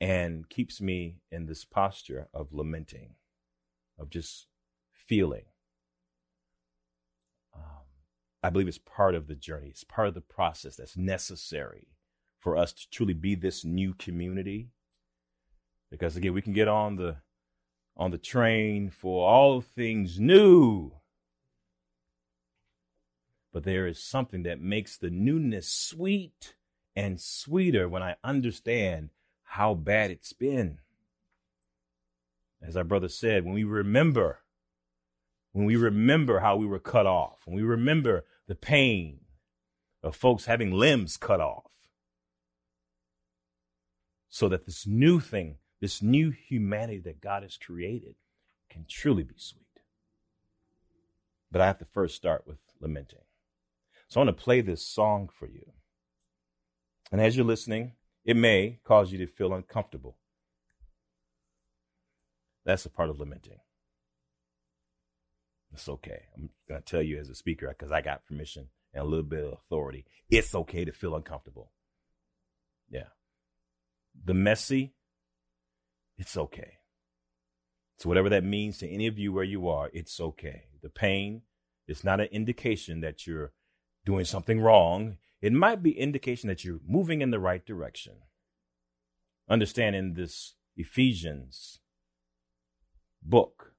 and 0.00 0.48
keeps 0.48 0.80
me 0.80 1.16
in 1.30 1.46
this 1.46 1.64
posture 1.64 2.28
of 2.32 2.52
lamenting, 2.52 3.14
of 3.98 4.08
just 4.08 4.46
feeling. 4.92 5.44
Um, 7.54 7.84
I 8.42 8.50
believe 8.50 8.68
it's 8.68 8.78
part 8.78 9.14
of 9.14 9.26
the 9.26 9.34
journey, 9.34 9.68
it's 9.68 9.84
part 9.84 10.08
of 10.08 10.14
the 10.14 10.20
process 10.22 10.76
that's 10.76 10.96
necessary 10.96 11.88
for 12.38 12.56
us 12.56 12.72
to 12.72 12.88
truly 12.90 13.12
be 13.12 13.34
this 13.34 13.64
new 13.64 13.92
community. 13.92 14.70
Because 15.90 16.16
again, 16.16 16.32
we 16.32 16.42
can 16.42 16.54
get 16.54 16.68
on 16.68 16.96
the 16.96 17.16
on 17.96 18.10
the 18.12 18.18
train 18.18 18.88
for 18.88 19.28
all 19.28 19.60
things 19.60 20.18
new. 20.18 20.92
But 23.52 23.64
there 23.64 23.86
is 23.86 24.02
something 24.02 24.44
that 24.44 24.60
makes 24.60 24.96
the 24.96 25.10
newness 25.10 25.68
sweet 25.68 26.54
and 26.96 27.20
sweeter 27.20 27.88
when 27.88 28.02
I 28.02 28.16
understand 28.22 29.10
how 29.50 29.74
bad 29.74 30.12
it's 30.12 30.32
been. 30.32 30.78
As 32.62 32.76
our 32.76 32.84
brother 32.84 33.08
said, 33.08 33.44
when 33.44 33.52
we 33.52 33.64
remember, 33.64 34.38
when 35.50 35.64
we 35.64 35.74
remember 35.74 36.38
how 36.38 36.54
we 36.54 36.66
were 36.66 36.78
cut 36.78 37.04
off, 37.04 37.40
when 37.46 37.56
we 37.56 37.62
remember 37.62 38.24
the 38.46 38.54
pain 38.54 39.22
of 40.04 40.14
folks 40.14 40.44
having 40.44 40.70
limbs 40.70 41.16
cut 41.16 41.40
off, 41.40 41.64
so 44.28 44.48
that 44.48 44.66
this 44.66 44.86
new 44.86 45.18
thing, 45.18 45.56
this 45.80 46.00
new 46.00 46.30
humanity 46.30 47.00
that 47.00 47.20
God 47.20 47.42
has 47.42 47.56
created 47.56 48.14
can 48.68 48.84
truly 48.88 49.24
be 49.24 49.34
sweet. 49.36 49.64
But 51.50 51.60
I 51.60 51.66
have 51.66 51.78
to 51.78 51.86
first 51.86 52.14
start 52.14 52.46
with 52.46 52.58
lamenting. 52.80 53.24
So 54.06 54.20
I 54.20 54.24
want 54.24 54.38
to 54.38 54.44
play 54.44 54.60
this 54.60 54.86
song 54.86 55.28
for 55.28 55.48
you. 55.48 55.72
And 57.10 57.20
as 57.20 57.36
you're 57.36 57.44
listening, 57.44 57.94
it 58.24 58.36
may 58.36 58.80
cause 58.84 59.12
you 59.12 59.18
to 59.18 59.26
feel 59.26 59.52
uncomfortable. 59.54 60.16
That's 62.64 62.84
a 62.84 62.90
part 62.90 63.10
of 63.10 63.18
lamenting. 63.18 63.58
It's 65.72 65.88
okay. 65.88 66.22
I'm 66.36 66.50
going 66.68 66.82
to 66.82 66.84
tell 66.84 67.02
you 67.02 67.18
as 67.18 67.28
a 67.28 67.34
speaker 67.34 67.68
because 67.68 67.92
I 67.92 68.00
got 68.00 68.26
permission 68.26 68.68
and 68.92 69.02
a 69.02 69.06
little 69.06 69.24
bit 69.24 69.44
of 69.44 69.52
authority. 69.52 70.04
It's 70.28 70.54
okay 70.54 70.84
to 70.84 70.92
feel 70.92 71.14
uncomfortable. 71.14 71.72
Yeah. 72.90 73.08
The 74.24 74.34
messy, 74.34 74.94
it's 76.18 76.36
okay. 76.36 76.74
So, 77.98 78.08
whatever 78.08 78.30
that 78.30 78.44
means 78.44 78.78
to 78.78 78.88
any 78.88 79.06
of 79.06 79.18
you 79.18 79.32
where 79.32 79.44
you 79.44 79.68
are, 79.68 79.90
it's 79.92 80.20
okay. 80.20 80.64
The 80.82 80.88
pain 80.88 81.42
is 81.86 82.02
not 82.02 82.20
an 82.20 82.28
indication 82.32 83.00
that 83.00 83.26
you're 83.26 83.52
doing 84.04 84.24
something 84.24 84.60
wrong 84.60 85.18
it 85.40 85.52
might 85.52 85.82
be 85.82 85.98
indication 85.98 86.48
that 86.48 86.64
you're 86.64 86.80
moving 86.86 87.22
in 87.22 87.30
the 87.30 87.40
right 87.40 87.64
direction. 87.64 88.14
Understanding 89.48 90.14
this 90.14 90.54
Ephesians 90.76 91.80
book, 93.22 93.72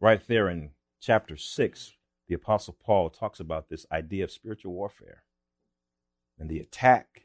right 0.00 0.26
there 0.26 0.48
in 0.48 0.70
chapter 1.00 1.36
6, 1.36 1.92
the 2.28 2.34
Apostle 2.34 2.76
Paul 2.84 3.10
talks 3.10 3.40
about 3.40 3.68
this 3.68 3.86
idea 3.90 4.24
of 4.24 4.30
spiritual 4.30 4.72
warfare 4.72 5.24
and 6.38 6.48
the 6.48 6.58
attack 6.58 7.22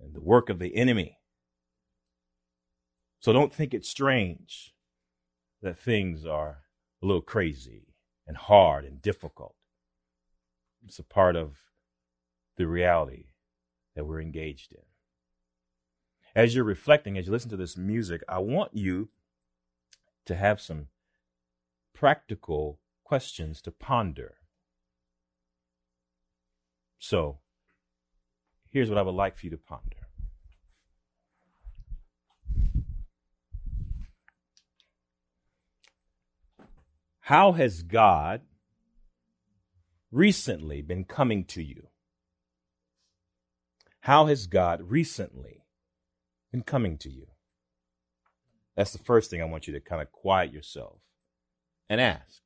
and 0.00 0.14
the 0.14 0.20
work 0.20 0.50
of 0.50 0.58
the 0.58 0.76
enemy. 0.76 1.18
So 3.20 3.32
don't 3.32 3.54
think 3.54 3.72
it's 3.72 3.88
strange 3.88 4.74
that 5.62 5.78
things 5.78 6.26
are 6.26 6.64
a 7.02 7.06
little 7.06 7.22
crazy 7.22 7.94
and 8.26 8.36
hard 8.36 8.84
and 8.84 9.00
difficult. 9.00 9.54
It's 10.84 10.98
a 10.98 11.04
part 11.04 11.36
of 11.36 11.56
the 12.56 12.66
reality 12.66 13.26
that 13.94 14.04
we're 14.04 14.20
engaged 14.20 14.72
in. 14.72 14.82
As 16.34 16.54
you're 16.54 16.64
reflecting, 16.64 17.16
as 17.16 17.26
you 17.26 17.32
listen 17.32 17.50
to 17.50 17.56
this 17.56 17.76
music, 17.76 18.22
I 18.28 18.38
want 18.38 18.74
you 18.74 19.08
to 20.26 20.34
have 20.34 20.60
some 20.60 20.88
practical 21.92 22.80
questions 23.04 23.62
to 23.62 23.70
ponder. 23.70 24.36
So, 26.98 27.38
here's 28.70 28.88
what 28.88 28.98
I 28.98 29.02
would 29.02 29.14
like 29.14 29.36
for 29.36 29.46
you 29.46 29.50
to 29.50 29.58
ponder. 29.58 30.04
How 37.20 37.52
has 37.52 37.82
God 37.82 38.42
recently 40.10 40.82
been 40.82 41.04
coming 41.04 41.44
to 41.46 41.62
you? 41.62 41.88
How 44.04 44.26
has 44.26 44.46
God 44.46 44.82
recently 44.90 45.64
been 46.52 46.60
coming 46.60 46.98
to 46.98 47.10
you? 47.10 47.28
That's 48.76 48.92
the 48.92 48.98
first 49.02 49.30
thing 49.30 49.40
I 49.40 49.46
want 49.46 49.66
you 49.66 49.72
to 49.72 49.80
kind 49.80 50.02
of 50.02 50.12
quiet 50.12 50.52
yourself 50.52 50.98
and 51.88 52.02
ask. 52.02 52.42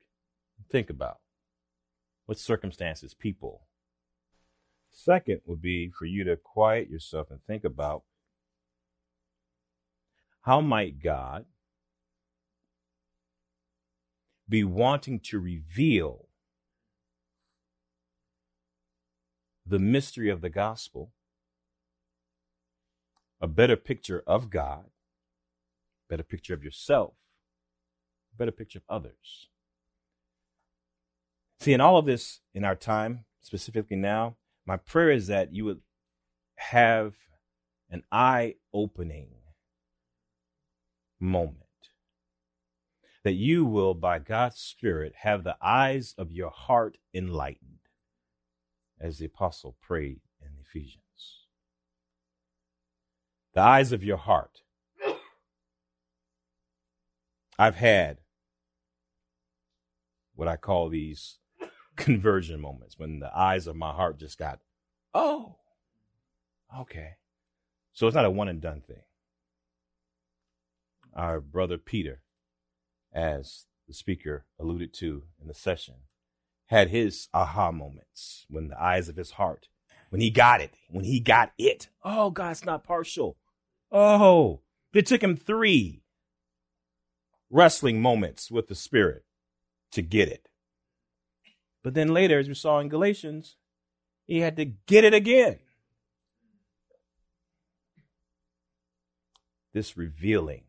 Think 0.71 0.89
about 0.89 1.17
what 2.27 2.39
circumstances, 2.39 3.13
people. 3.13 3.67
Second 4.89 5.41
would 5.45 5.61
be 5.61 5.89
for 5.89 6.05
you 6.05 6.23
to 6.23 6.37
quiet 6.37 6.89
yourself 6.89 7.29
and 7.29 7.43
think 7.43 7.65
about 7.65 8.03
how 10.43 10.61
might 10.61 11.03
God 11.03 11.43
be 14.47 14.63
wanting 14.63 15.19
to 15.25 15.39
reveal 15.39 16.29
the 19.65 19.77
mystery 19.77 20.29
of 20.29 20.39
the 20.39 20.49
gospel 20.49 21.11
a 23.41 23.47
better 23.47 23.75
picture 23.75 24.23
of 24.27 24.49
God, 24.49 24.85
better 26.09 26.23
picture 26.23 26.53
of 26.53 26.63
yourself, 26.63 27.13
better 28.37 28.51
picture 28.51 28.79
of 28.79 28.83
others. 28.89 29.47
See, 31.59 31.73
in 31.73 31.81
all 31.81 31.97
of 31.97 32.05
this 32.05 32.41
in 32.53 32.63
our 32.63 32.75
time, 32.75 33.25
specifically 33.41 33.97
now, 33.97 34.35
my 34.65 34.77
prayer 34.77 35.11
is 35.11 35.27
that 35.27 35.53
you 35.53 35.65
would 35.65 35.81
have 36.55 37.15
an 37.89 38.03
eye 38.11 38.55
opening 38.73 39.29
moment. 41.19 41.55
That 43.23 43.33
you 43.33 43.65
will, 43.65 43.93
by 43.93 44.19
God's 44.19 44.59
Spirit, 44.59 45.13
have 45.21 45.43
the 45.43 45.57
eyes 45.61 46.13
of 46.17 46.31
your 46.31 46.49
heart 46.49 46.97
enlightened, 47.13 47.79
as 48.99 49.17
the 49.17 49.25
apostle 49.25 49.75
prayed 49.81 50.21
in 50.41 50.51
Ephesians 50.61 51.03
the 53.53 53.61
eyes 53.61 53.91
of 53.91 54.03
your 54.03 54.17
heart. 54.17 54.61
I've 57.57 57.75
had 57.75 58.19
what 60.35 60.47
I 60.47 60.55
call 60.57 60.89
these 60.89 61.39
conversion 61.97 62.61
moments 62.61 62.97
when 62.97 63.19
the 63.19 63.35
eyes 63.37 63.67
of 63.67 63.75
my 63.75 63.91
heart 63.91 64.19
just 64.19 64.37
got, 64.37 64.59
oh, 65.13 65.57
okay. 66.79 67.13
So 67.93 68.07
it's 68.07 68.15
not 68.15 68.25
a 68.25 68.31
one 68.31 68.47
and 68.49 68.61
done 68.61 68.81
thing. 68.81 69.03
our 71.15 71.41
brother 71.41 71.77
Peter, 71.77 72.21
as 73.13 73.65
the 73.87 73.93
speaker 73.93 74.45
alluded 74.59 74.93
to 74.95 75.23
in 75.41 75.47
the 75.47 75.53
session, 75.53 75.95
had 76.67 76.89
his 76.89 77.27
aha 77.33 77.71
moments 77.71 78.45
when 78.49 78.67
the 78.69 78.81
eyes 78.81 79.09
of 79.09 79.17
his 79.17 79.31
heart, 79.31 79.67
when 80.09 80.21
he 80.21 80.29
got 80.29 80.61
it, 80.61 80.73
when 80.89 81.05
he 81.05 81.19
got 81.19 81.51
it. 81.57 81.89
Oh, 82.03 82.29
God's 82.29 82.65
not 82.65 82.83
partial. 82.83 83.37
Oh, 83.91 84.61
it 84.93 85.05
took 85.05 85.23
him 85.23 85.35
three 85.35 86.03
wrestling 87.49 88.01
moments 88.01 88.51
with 88.51 88.67
the 88.67 88.75
Spirit 88.75 89.23
to 89.91 90.01
get 90.01 90.29
it. 90.29 90.49
But 91.83 91.93
then 91.93 92.13
later, 92.13 92.39
as 92.39 92.47
we 92.47 92.53
saw 92.53 92.79
in 92.79 92.89
Galatians, 92.89 93.55
he 94.25 94.39
had 94.39 94.57
to 94.57 94.65
get 94.65 95.03
it 95.03 95.13
again. 95.13 95.59
This 99.73 99.95
revealing, 99.95 100.63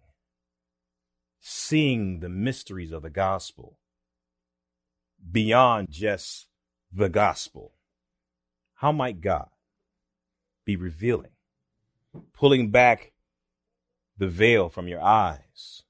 seeing 1.40 2.20
the 2.20 2.28
mysteries 2.28 2.92
of 2.92 3.02
the 3.02 3.10
gospel 3.10 3.78
beyond 5.30 5.88
just 5.90 6.48
the 6.92 7.08
gospel. 7.08 7.72
How 8.80 8.92
might 8.92 9.20
God 9.20 9.50
be 10.64 10.74
revealing, 10.74 11.32
pulling 12.32 12.70
back 12.70 13.12
the 14.16 14.26
veil 14.26 14.70
from 14.70 14.88
your 14.88 15.02
eyes 15.02 15.82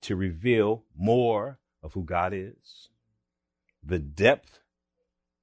to 0.00 0.16
reveal 0.16 0.84
more 0.96 1.58
of 1.82 1.92
who 1.92 2.02
God 2.02 2.32
is, 2.32 2.88
the 3.82 3.98
depth 3.98 4.60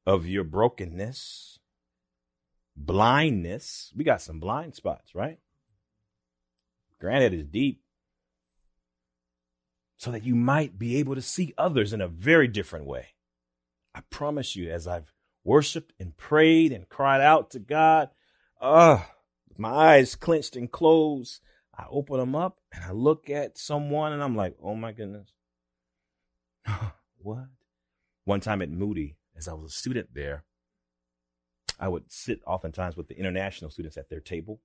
of 0.07 0.25
your 0.25 0.43
brokenness, 0.43 1.59
blindness. 2.75 3.93
We 3.95 4.03
got 4.03 4.23
some 4.23 4.39
blind 4.39 4.73
spots, 4.73 5.13
right? 5.13 5.37
Granted, 6.99 7.35
it's 7.35 7.47
deep. 7.47 7.83
So 9.97 10.09
that 10.09 10.23
you 10.23 10.33
might 10.33 10.79
be 10.79 10.95
able 10.95 11.13
to 11.13 11.21
see 11.21 11.53
others 11.59 11.93
in 11.93 12.01
a 12.01 12.07
very 12.07 12.47
different 12.47 12.85
way. 12.87 13.09
I 13.93 14.01
promise 14.09 14.55
you, 14.55 14.71
as 14.71 14.87
I've 14.87 15.13
worshiped 15.43 15.93
and 15.99 16.15
prayed 16.17 16.71
and 16.71 16.89
cried 16.89 17.21
out 17.21 17.51
to 17.51 17.59
God, 17.59 18.09
uh, 18.59 18.99
my 19.57 19.69
eyes 19.69 20.15
clenched 20.15 20.55
and 20.55 20.71
closed, 20.71 21.39
I 21.77 21.85
open 21.89 22.19
them 22.19 22.35
up 22.35 22.59
and 22.71 22.83
I 22.83 22.91
look 22.91 23.29
at 23.29 23.57
someone 23.57 24.13
and 24.13 24.23
I'm 24.23 24.35
like, 24.35 24.55
oh 24.61 24.75
my 24.75 24.91
goodness. 24.91 25.33
what? 27.17 27.47
One 28.25 28.39
time 28.39 28.61
at 28.61 28.69
Moody, 28.69 29.17
as 29.35 29.47
I 29.47 29.53
was 29.53 29.71
a 29.71 29.75
student 29.75 30.09
there, 30.13 30.43
I 31.79 31.87
would 31.87 32.11
sit 32.11 32.41
oftentimes 32.45 32.95
with 32.95 33.07
the 33.07 33.17
international 33.17 33.71
students 33.71 33.97
at 33.97 34.09
their 34.09 34.19
table, 34.19 34.61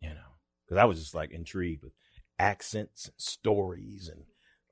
you 0.00 0.08
know, 0.08 0.36
because 0.64 0.78
I 0.78 0.84
was 0.84 0.98
just 0.98 1.14
like 1.14 1.30
intrigued 1.30 1.82
with 1.82 1.92
accents 2.38 3.06
and 3.06 3.14
stories 3.18 4.08
and 4.08 4.24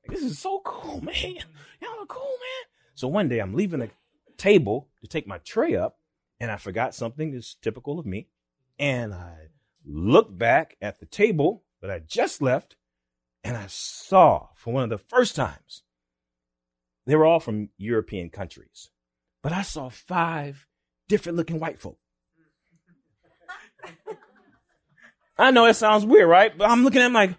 like, 0.07 0.17
this 0.17 0.25
is 0.25 0.39
so 0.39 0.61
cool, 0.65 1.03
man. 1.03 1.37
Y'all 1.81 2.03
are 2.03 2.07
cool, 2.07 2.23
man. 2.23 2.71
So 2.95 3.09
one 3.09 3.29
day 3.29 3.41
I'm 3.41 3.55
leaving 3.55 3.81
the 3.81 3.91
table 4.45 4.91
to 5.01 5.09
take 5.09 5.27
my 5.27 5.39
tray 5.39 5.75
up 5.75 5.97
and 6.39 6.51
I 6.51 6.57
forgot 6.57 6.95
something 6.95 7.33
that's 7.33 7.55
typical 7.55 7.99
of 7.99 8.05
me. 8.05 8.29
And 8.79 9.15
I 9.15 9.49
looked 9.87 10.37
back 10.37 10.77
at 10.83 11.01
the 11.01 11.07
table 11.07 11.65
that 11.81 11.91
I 11.91 12.01
just 12.01 12.43
left 12.43 12.77
and 13.43 13.57
I 13.57 13.65
saw 13.69 14.49
for 14.55 14.75
one 14.75 14.83
of 14.83 14.91
the 14.91 14.99
first 14.99 15.35
times, 15.35 15.83
they 17.07 17.17
were 17.17 17.25
all 17.25 17.41
from 17.41 17.71
European 17.79 18.29
countries, 18.29 18.91
but 19.43 19.53
I 19.53 19.63
saw 19.63 19.89
five 19.89 20.67
different 21.09 21.37
looking 21.37 21.59
white 21.59 21.81
folk. 21.81 21.99
I 25.39 25.53
know 25.53 25.65
it 25.65 25.75
sounds 25.75 26.05
weird, 26.05 26.29
right? 26.29 26.57
But 26.57 26.69
I'm 26.69 26.85
looking 26.85 27.01
at 27.01 27.05
them 27.05 27.15
like, 27.15 27.35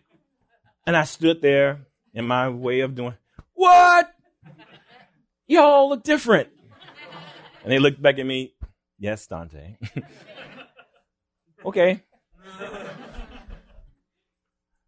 and 0.87 0.97
I 0.97 1.03
stood 1.03 1.41
there 1.43 1.85
in 2.15 2.25
my 2.25 2.49
way 2.49 2.79
of 2.79 2.95
doing, 2.95 3.13
what? 3.53 4.11
Y'all 5.47 5.89
look 5.89 6.03
different. 6.03 6.49
And 7.66 7.72
they 7.72 7.80
looked 7.80 7.99
back 7.99 8.20
at 8.20 8.26
me, 8.28 8.53
yes, 8.99 9.26
Dante. 9.26 9.78
okay. 11.66 12.03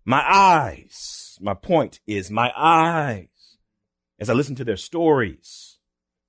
My 0.06 0.24
eyes, 0.24 1.40
my 1.42 1.56
point 1.56 2.02
is 2.06 2.30
my 2.30 2.54
eyes, 2.56 3.58
as 4.20 4.30
I 4.30 4.34
listened 4.34 4.58
to 4.58 4.64
their 4.64 4.78
stories 4.78 5.80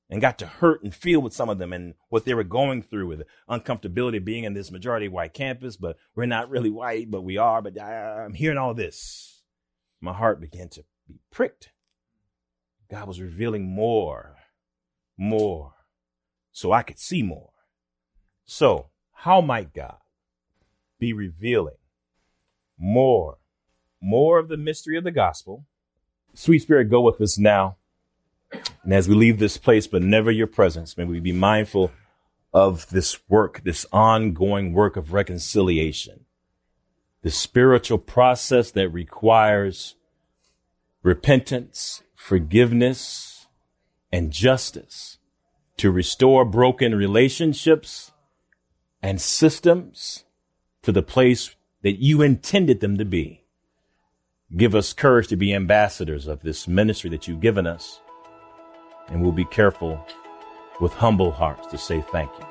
and 0.09 0.23
got 0.23 0.39
to 0.39 0.47
hurt 0.47 0.83
and 0.83 0.95
feel 0.95 1.21
with 1.21 1.35
some 1.35 1.51
of 1.51 1.59
them 1.59 1.75
and 1.75 1.93
what 2.09 2.25
they 2.25 2.33
were 2.33 2.45
going 2.45 2.81
through 2.81 3.09
with 3.09 3.25
uncomfortability 3.51 4.25
being 4.25 4.45
in 4.45 4.55
this 4.55 4.71
majority 4.71 5.07
white 5.07 5.35
campus, 5.35 5.77
but 5.77 5.99
we're 6.17 6.25
not 6.25 6.49
really 6.49 6.71
white, 6.71 7.11
but 7.11 7.25
we 7.25 7.37
are. 7.37 7.61
But 7.61 7.79
I'm 7.79 8.33
hearing 8.33 8.57
all 8.57 8.73
this. 8.73 9.43
My 10.01 10.15
heart 10.15 10.41
began 10.41 10.71
to 10.71 10.85
be 11.07 11.21
pricked. 11.31 11.73
God 12.91 13.07
was 13.07 13.21
revealing 13.21 13.67
more, 13.67 14.37
more, 15.19 15.75
so 16.59 16.73
I 16.73 16.83
could 16.83 16.99
see 16.99 17.23
more. 17.23 17.51
So, 18.45 18.87
how 19.13 19.41
might 19.41 19.73
God 19.73 19.99
be 20.99 21.13
revealing 21.13 21.77
more 22.79 23.39
more 24.01 24.39
of 24.39 24.49
the 24.49 24.57
mystery 24.57 24.97
of 24.97 25.05
the 25.05 25.11
gospel. 25.11 25.65
Sweet 26.35 26.61
Spirit, 26.61 26.91
go 26.91 27.01
with 27.01 27.21
us 27.21 27.39
now. 27.39 27.77
And 28.83 28.95
as 28.95 29.09
we 29.09 29.15
leave 29.15 29.39
this 29.39 29.59
place, 29.59 29.87
but 29.87 30.03
never 30.03 30.31
your 30.31 30.47
presence, 30.47 30.97
may 30.97 31.05
we 31.05 31.21
be 31.21 31.33
mindful 31.33 31.91
of 32.53 32.89
this 32.91 33.19
work, 33.29 33.63
this 33.65 33.85
ongoing 33.93 34.73
work 34.73 34.97
of 34.97 35.13
reconciliation, 35.13 36.25
the 37.23 37.31
spiritual 37.31 37.99
process 37.99 38.71
that 38.71 38.89
requires 38.89 39.97
repentance, 41.03 42.03
forgiveness, 42.15 43.47
and 44.11 44.31
justice 44.31 45.18
to 45.79 45.91
restore 45.91 46.45
broken 46.45 46.95
relationships 46.95 48.13
and 49.03 49.21
systems 49.21 50.25
to 50.83 50.93
the 50.93 51.03
place 51.03 51.55
that 51.83 52.03
you 52.03 52.21
intended 52.23 52.81
them 52.81 52.99
to 52.99 53.05
be. 53.05 53.45
Give 54.57 54.75
us 54.75 54.93
courage 54.93 55.29
to 55.29 55.37
be 55.37 55.55
ambassadors 55.55 56.27
of 56.27 56.43
this 56.43 56.67
ministry 56.67 57.11
that 57.11 57.29
you've 57.29 57.41
given 57.41 57.67
us. 57.67 58.01
And 59.09 59.23
we'll 59.23 59.33
be 59.33 59.45
careful 59.45 60.05
with 60.81 60.93
humble 60.93 61.31
hearts 61.31 61.67
to 61.69 61.79
say 61.79 62.05
thank 62.13 62.31
you. 62.39 62.47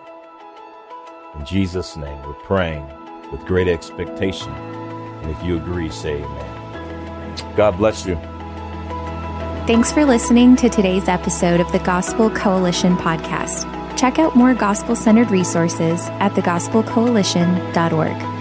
In 1.39 1.45
Jesus' 1.45 1.97
name, 1.97 2.21
we're 2.23 2.33
praying 2.33 2.85
with 3.31 3.45
great 3.45 3.67
expectation. 3.67 4.51
And 4.51 5.31
if 5.31 5.43
you 5.43 5.57
agree, 5.57 5.89
say 5.89 6.21
amen. 6.21 7.55
God 7.55 7.77
bless 7.77 8.05
you. 8.05 8.19
Thanks 9.67 9.91
for 9.91 10.05
listening 10.05 10.55
to 10.57 10.69
today's 10.69 11.09
episode 11.09 11.59
of 11.59 11.69
the 11.73 11.79
Gospel 11.79 12.29
Coalition 12.29 12.95
podcast. 12.95 13.65
Check 13.97 14.17
out 14.17 14.33
more 14.33 14.53
gospel 14.53 14.95
centered 14.95 15.29
resources 15.29 16.07
at 16.21 16.31
thegospelcoalition.org. 16.31 18.36